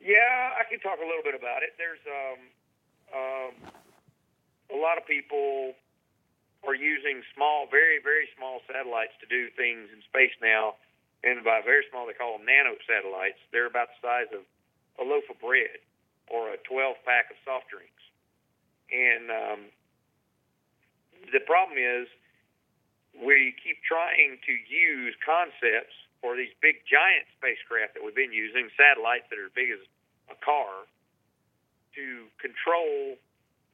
[0.00, 1.74] Yeah, I can talk a little bit about it.
[1.78, 2.40] There's um,
[3.10, 3.52] um,
[4.70, 5.74] a lot of people
[6.66, 10.74] are using small, very, very small satellites to do things in space now.
[11.22, 13.38] And by very small, they call them nano satellites.
[13.50, 14.42] They're about the size of
[14.98, 15.78] a loaf of bread
[16.30, 17.95] or a 12 pack of soft drinks.
[18.92, 19.60] And um,
[21.32, 22.06] the problem is,
[23.16, 28.68] we keep trying to use concepts for these big giant spacecraft that we've been using,
[28.76, 29.80] satellites that are as big as
[30.28, 30.84] a car,
[31.96, 33.16] to control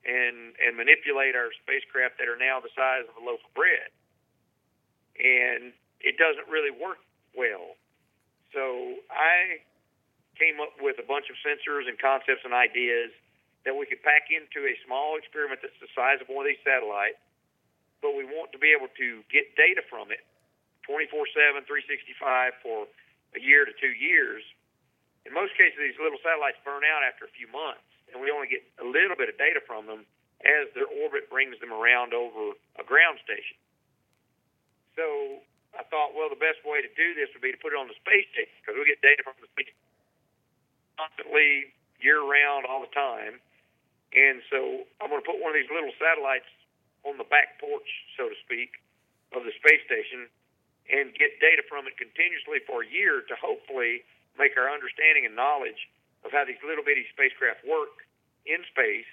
[0.06, 3.90] and and manipulate our spacecraft that are now the size of a loaf of bread.
[5.18, 6.98] And it doesn't really work
[7.34, 7.78] well.
[8.50, 9.62] So I
[10.34, 13.14] came up with a bunch of sensors and concepts and ideas
[13.64, 16.62] that we could pack into a small experiment that's the size of one of these
[16.66, 17.18] satellites
[18.02, 20.26] but we want to be able to get data from it
[20.84, 22.90] 24 7, 365 for
[23.38, 24.42] a year to two years.
[25.22, 28.50] In most cases, these little satellites burn out after a few months, and we only
[28.50, 30.02] get a little bit of data from them
[30.42, 33.54] as their orbit brings them around over a ground station.
[34.98, 35.38] So
[35.78, 37.86] I thought, well, the best way to do this would be to put it on
[37.86, 39.90] the space station because we get data from the space station
[40.98, 43.38] constantly, year round, all the time.
[44.12, 46.48] And so I'm going to put one of these little satellites
[47.04, 48.78] on the back porch, so to speak,
[49.32, 50.28] of the space station
[50.90, 54.02] and get data from it continuously for a year to hopefully
[54.38, 55.88] make our understanding and knowledge
[56.24, 58.02] of how these little bitty spacecraft work
[58.46, 59.08] in space,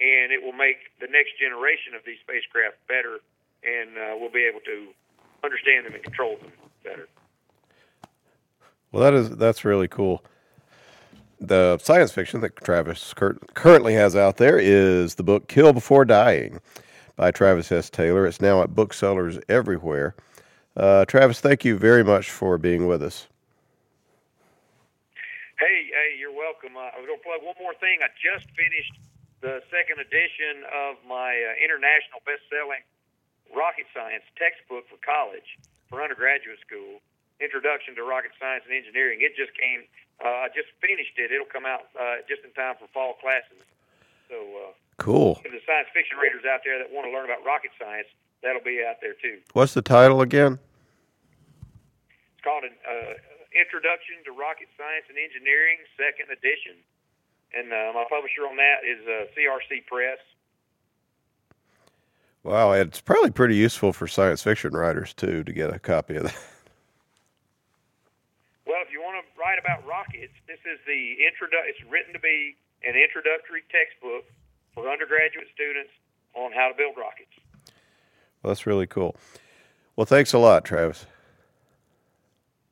[0.00, 3.22] and it will make the next generation of these spacecraft better,
[3.62, 4.90] and uh, we'll be able to
[5.44, 6.50] understand them and control them
[6.82, 7.06] better.
[8.90, 10.22] Well, that is that's really cool.
[11.42, 16.04] The science fiction that Travis cur- currently has out there is the book "Kill Before
[16.04, 16.60] Dying"
[17.16, 17.90] by Travis S.
[17.90, 18.28] Taylor.
[18.28, 20.14] It's now at booksellers everywhere.
[20.76, 23.26] Uh, Travis, thank you very much for being with us.
[25.58, 26.76] Hey, hey, you're welcome.
[26.78, 27.98] Uh, I was going to plug one more thing.
[28.06, 28.94] I just finished
[29.42, 32.86] the second edition of my uh, international best-selling
[33.50, 35.58] rocket science textbook for college,
[35.90, 37.02] for undergraduate school,
[37.42, 39.18] Introduction to Rocket Science and Engineering.
[39.26, 39.82] It just came.
[40.22, 41.34] Uh, I just finished it.
[41.34, 43.58] It'll come out uh, just in time for fall classes.
[44.30, 45.34] So uh, cool.
[45.42, 48.06] For the science fiction readers out there that want to learn about rocket science,
[48.42, 49.42] that'll be out there too.
[49.52, 50.62] What's the title again?
[52.38, 53.18] It's called an uh,
[53.50, 56.78] Introduction to Rocket Science and Engineering, second edition,
[57.52, 60.18] and uh, my publisher on that is uh, CRC Press.
[62.42, 66.24] Wow, it's probably pretty useful for science fiction writers too to get a copy of
[66.24, 66.38] that.
[69.42, 72.20] Well, if you want to write about rockets, this is the introdu- It's written to
[72.20, 72.54] be
[72.86, 74.24] an introductory textbook
[74.72, 75.90] for undergraduate students
[76.34, 77.32] on how to build rockets.
[78.42, 79.16] Well, that's really cool.
[79.96, 81.06] Well, thanks a lot, Travis.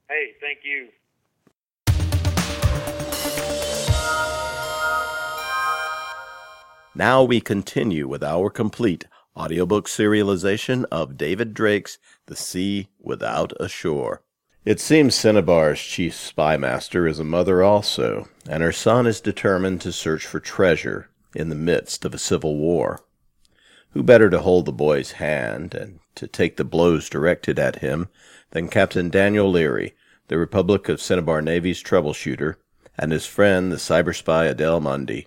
[0.08, 0.88] Hey, thank you.
[6.94, 9.06] Now we continue with our complete
[9.36, 14.22] audiobook serialization of David Drake's The Sea Without a Shore.
[14.62, 19.90] It seems Cinnabar's chief spymaster is a mother also, and her son is determined to
[19.90, 23.00] search for treasure in the midst of a civil war.
[23.92, 28.08] Who better to hold the boy's hand and to take the blows directed at him
[28.50, 29.94] than Captain Daniel Leary,
[30.28, 32.56] the Republic of Cinnabar Navy's troubleshooter,
[32.98, 35.26] and his friend the cyber spy Adele Mundy.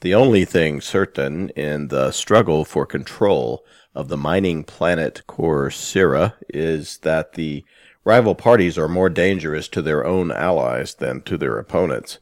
[0.00, 3.64] The only thing certain in the struggle for control
[3.96, 7.64] of the mining planet Corcyra is that the
[8.04, 12.18] rival parties are more dangerous to their own allies than to their opponents.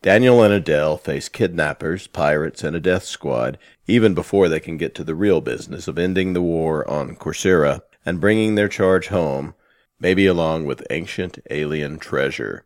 [0.00, 4.94] Daniel and Adele face kidnappers, pirates, and a death squad even before they can get
[4.94, 9.54] to the real business of ending the war on Corcyra and bringing their charge home,
[9.98, 12.64] maybe along with ancient alien treasure.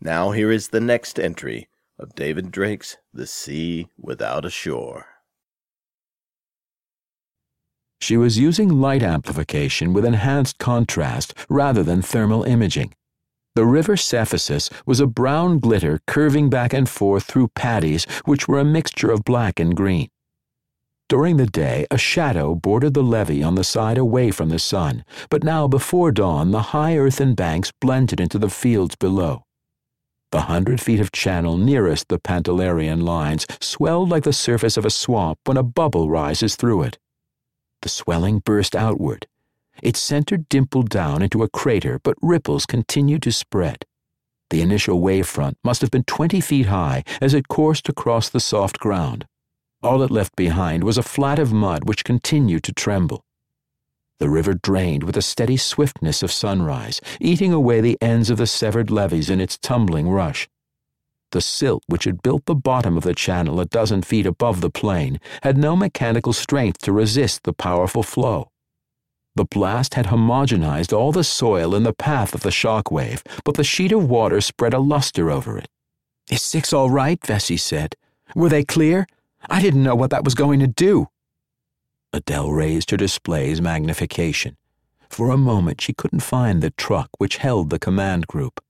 [0.00, 5.11] Now here is the next entry of David Drake's The Sea Without a Shore.
[8.02, 12.94] She was using light amplification with enhanced contrast rather than thermal imaging.
[13.54, 18.58] The river Cephissus was a brown glitter curving back and forth through paddies which were
[18.58, 20.08] a mixture of black and green.
[21.08, 25.04] During the day, a shadow bordered the levee on the side away from the sun,
[25.30, 29.44] but now before dawn the high earthen banks blended into the fields below.
[30.32, 34.90] The hundred feet of channel nearest the Pantalarian lines swelled like the surface of a
[34.90, 36.98] swamp when a bubble rises through it.
[37.82, 39.26] The swelling burst outward.
[39.82, 43.84] Its center dimpled down into a crater, but ripples continued to spread.
[44.50, 48.38] The initial wave front must have been twenty feet high as it coursed across the
[48.38, 49.26] soft ground.
[49.82, 53.24] All it left behind was a flat of mud which continued to tremble.
[54.20, 58.46] The river drained with a steady swiftness of sunrise, eating away the ends of the
[58.46, 60.48] severed levees in its tumbling rush.
[61.32, 64.70] The silt which had built the bottom of the channel a dozen feet above the
[64.70, 68.50] plain had no mechanical strength to resist the powerful flow.
[69.34, 73.54] The blast had homogenized all the soil in the path of the shock wave, but
[73.54, 75.68] the sheet of water spread a luster over it.
[76.30, 77.18] Is six all right?
[77.26, 77.96] Vesey said.
[78.34, 79.06] Were they clear?
[79.48, 81.08] I didn't know what that was going to do.
[82.12, 84.58] Adele raised her display's magnification.
[85.08, 88.60] For a moment, she couldn't find the truck which held the command group.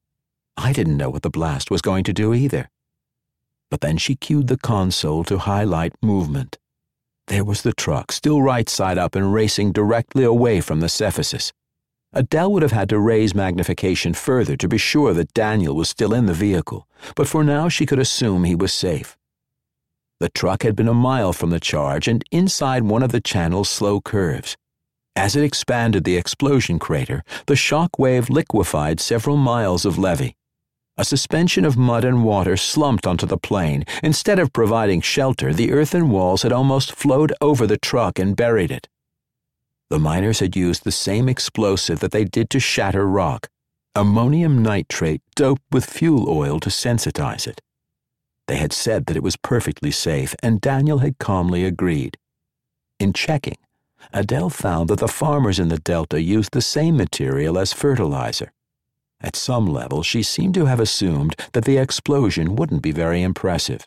[0.57, 2.69] I didn't know what the blast was going to do either.
[3.71, 6.59] But then she cued the console to highlight movement.
[7.29, 11.53] There was the truck, still right side up and racing directly away from the Cephissus.
[12.13, 16.13] Adele would have had to raise magnification further to be sure that Daniel was still
[16.13, 16.87] in the vehicle,
[17.17, 19.17] but for now she could assume he was safe.
[20.21, 23.71] The truck had been a mile from the charge and inside one of the channel's
[23.71, 24.57] slow curves.
[25.17, 30.37] As it expanded the explosion crater, the shock wave liquefied several miles of levee.
[30.97, 33.85] A suspension of mud and water slumped onto the plain.
[34.03, 38.71] Instead of providing shelter, the earthen walls had almost flowed over the truck and buried
[38.71, 38.89] it.
[39.89, 43.49] The miners had used the same explosive that they did to shatter rock
[43.95, 47.61] ammonium nitrate doped with fuel oil to sensitize it.
[48.49, 52.17] They had said that it was perfectly safe, and Daniel had calmly agreed.
[52.99, 53.59] In checking,
[54.13, 58.53] Adele found that the farmers in the Delta used the same material as fertilizer.
[59.23, 63.87] At some level, she seemed to have assumed that the explosion wouldn't be very impressive.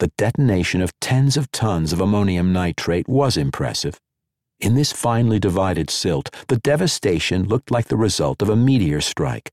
[0.00, 4.00] The detonation of tens of tons of ammonium nitrate was impressive.
[4.60, 9.52] In this finely divided silt, the devastation looked like the result of a meteor strike.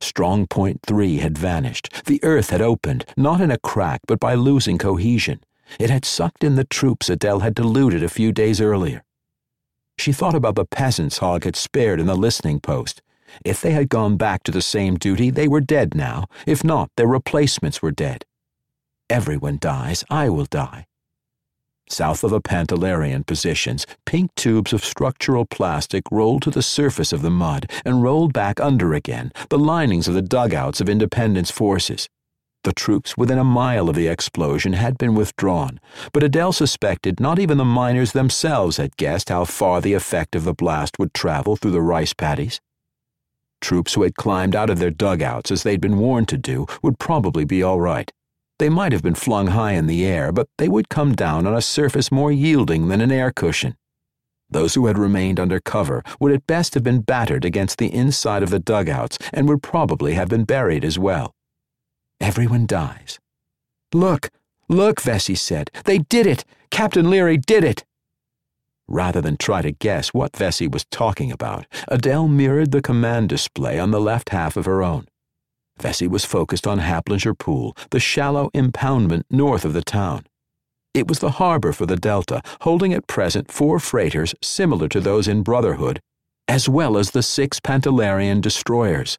[0.00, 2.04] Strong Point 3 had vanished.
[2.04, 5.42] The earth had opened, not in a crack, but by losing cohesion.
[5.78, 9.02] It had sucked in the troops Adele had deluded a few days earlier.
[9.96, 13.00] She thought about the peasants Hogg had spared in the listening post.
[13.44, 16.26] If they had gone back to the same duty, they were dead now.
[16.46, 18.24] If not, their replacements were dead.
[19.10, 20.86] Everyone dies, I will die.
[21.88, 27.20] South of the Pantalarian positions, pink tubes of structural plastic rolled to the surface of
[27.20, 32.08] the mud and rolled back under again, the linings of the dugouts of Independence forces.
[32.62, 35.78] The troops within a mile of the explosion had been withdrawn,
[36.14, 40.44] but Adele suspected not even the miners themselves had guessed how far the effect of
[40.44, 42.62] the blast would travel through the rice paddies.
[43.64, 46.98] Troops who had climbed out of their dugouts as they'd been warned to do would
[46.98, 48.12] probably be all right.
[48.58, 51.54] They might have been flung high in the air, but they would come down on
[51.54, 53.74] a surface more yielding than an air cushion.
[54.50, 58.42] Those who had remained under cover would at best have been battered against the inside
[58.42, 61.32] of the dugouts and would probably have been buried as well.
[62.20, 63.18] Everyone dies.
[63.94, 64.28] Look,
[64.68, 65.70] look, Vesey said.
[65.86, 66.44] They did it!
[66.70, 67.82] Captain Leary did it!
[68.86, 73.78] Rather than try to guess what Vesey was talking about, Adele mirrored the command display
[73.78, 75.06] on the left half of her own.
[75.80, 80.24] Vesey was focused on Haplinger Pool, the shallow impoundment north of the town.
[80.92, 85.26] It was the harbor for the Delta, holding at present four freighters similar to those
[85.26, 86.00] in Brotherhood,
[86.46, 89.18] as well as the six Pantalarian destroyers.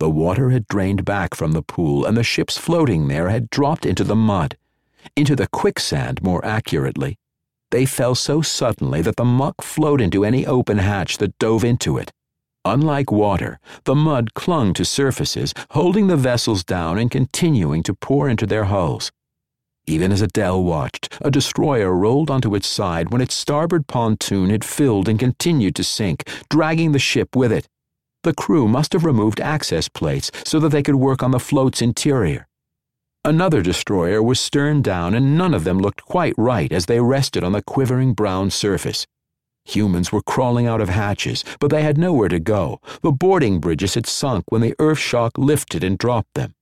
[0.00, 3.86] The water had drained back from the pool, and the ships floating there had dropped
[3.86, 4.56] into the mud,
[5.14, 7.18] into the quicksand, more accurately.
[7.70, 11.98] They fell so suddenly that the muck flowed into any open hatch that dove into
[11.98, 12.10] it.
[12.64, 18.28] Unlike water, the mud clung to surfaces, holding the vessels down and continuing to pour
[18.28, 19.10] into their hulls.
[19.86, 24.64] Even as Adele watched, a destroyer rolled onto its side when its starboard pontoon had
[24.64, 27.66] filled and continued to sink, dragging the ship with it.
[28.22, 31.80] The crew must have removed access plates so that they could work on the float's
[31.80, 32.46] interior.
[33.24, 37.44] Another destroyer was stern down, and none of them looked quite right as they rested
[37.44, 39.06] on the quivering brown surface.
[39.66, 42.80] Humans were crawling out of hatches, but they had nowhere to go.
[43.02, 46.54] The boarding bridges had sunk when the earth shock lifted and dropped them.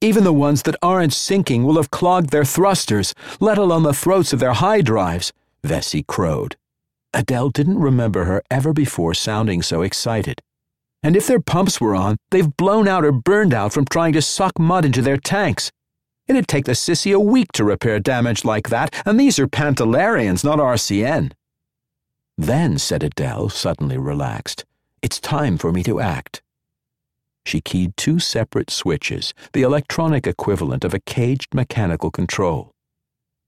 [0.00, 4.32] Even the ones that aren't sinking will have clogged their thrusters, let alone the throats
[4.32, 5.32] of their high drives,
[5.64, 6.56] Vesey crowed.
[7.12, 10.42] Adele didn't remember her ever before sounding so excited.
[11.06, 14.20] And if their pumps were on, they've blown out or burned out from trying to
[14.20, 15.70] suck mud into their tanks.
[16.26, 20.42] It'd take the Sissie a week to repair damage like that, and these are Pantalarians,
[20.42, 21.30] not RCN.
[22.36, 24.64] Then, said Adele, suddenly relaxed,
[25.00, 26.42] it's time for me to act.
[27.44, 32.72] She keyed two separate switches, the electronic equivalent of a caged mechanical control.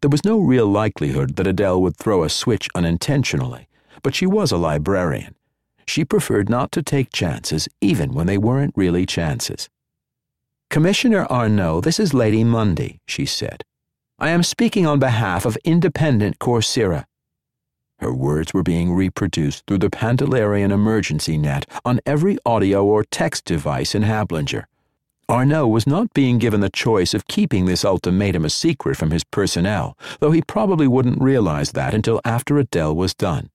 [0.01, 3.67] There was no real likelihood that Adele would throw a switch unintentionally,
[4.05, 5.35] but she was a librarian.
[5.89, 9.71] She preferred not to take chances, even when they weren't really chances.
[10.69, 13.65] Commissioner Arnault, this is Lady Mundy, she said.
[14.19, 17.07] I am speaking on behalf of Independent Corcyra.
[18.01, 23.47] Her words were being reproduced through the Pantalarian emergency net on every audio or text
[23.47, 24.65] device in Haplinger.
[25.27, 29.25] Arnault was not being given the choice of keeping this ultimatum a secret from his
[29.25, 33.49] personnel, though he probably wouldn't realize that until after Adele was done.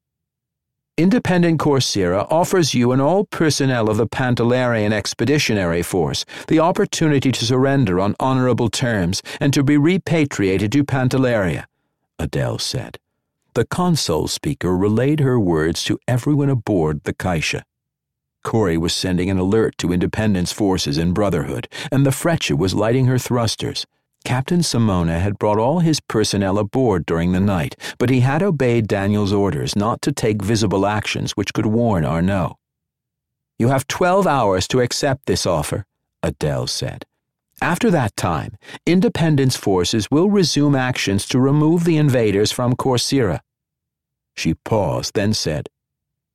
[0.95, 7.45] Independent Corcyra offers you and all personnel of the Pantalarian Expeditionary Force the opportunity to
[7.45, 11.65] surrender on honorable terms and to be repatriated to Pantalaria,
[12.19, 12.99] Adele said.
[13.55, 17.63] The console speaker relayed her words to everyone aboard the Kaisha.
[18.43, 23.07] Cory was sending an alert to Independence forces in Brotherhood, and the Freccia was lighting
[23.07, 23.87] her thrusters.
[24.24, 28.88] Captain Simona had brought all his personnel aboard during the night, but he had obeyed
[28.88, 32.57] Daniel's orders not to take visible actions which could warn Arnault.
[33.59, 35.86] You have 12 hours to accept this offer,
[36.21, 37.05] Adele said.
[37.61, 43.39] After that time, Independence forces will resume actions to remove the invaders from Corcyra.
[44.36, 45.69] She paused, then said,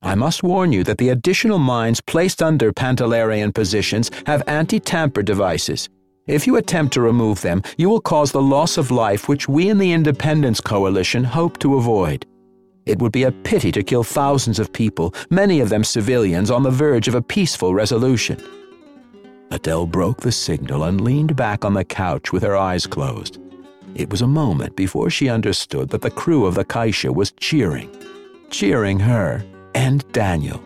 [0.01, 5.23] I must warn you that the additional mines placed under Pantalarian positions have anti tamper
[5.23, 5.89] devices.
[6.29, 9.71] If you attempt to remove them, you will cause the loss of life which we
[9.71, 12.27] in the Independence Coalition hope to avoid.
[12.85, 16.63] It would be a pity to kill thousands of people, many of them civilians, on
[16.63, 18.39] the verge of a peaceful resolution.
[19.51, 23.39] Adele broke the signal and leaned back on the couch with her eyes closed.
[23.95, 27.91] It was a moment before she understood that the crew of the Kaisha was cheering,
[28.51, 29.43] cheering her
[29.75, 30.63] and Daniel.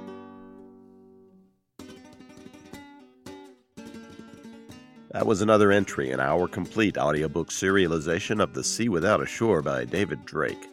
[5.13, 9.61] That was another entry in our complete audiobook serialization of The Sea Without a Shore
[9.61, 10.71] by David Drake.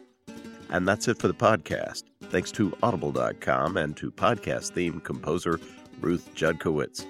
[0.70, 2.04] And that's it for the podcast.
[2.30, 5.60] Thanks to Audible.com and to podcast theme composer
[6.00, 7.04] Ruth Judkowitz.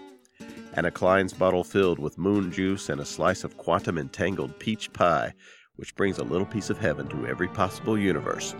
[0.74, 4.92] And a Klein's bottle filled with moon juice and a slice of quantum entangled peach
[4.92, 5.32] pie,
[5.76, 8.56] which brings a little piece of heaven to every possible universe.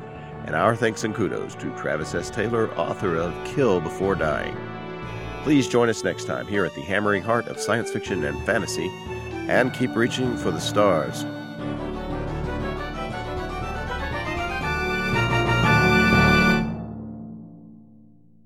[0.47, 2.31] And our thanks and kudos to Travis S.
[2.31, 4.57] Taylor, author of Kill Before Dying.
[5.43, 8.88] Please join us next time here at the hammering heart of science fiction and fantasy,
[9.49, 11.24] and keep reaching for the stars.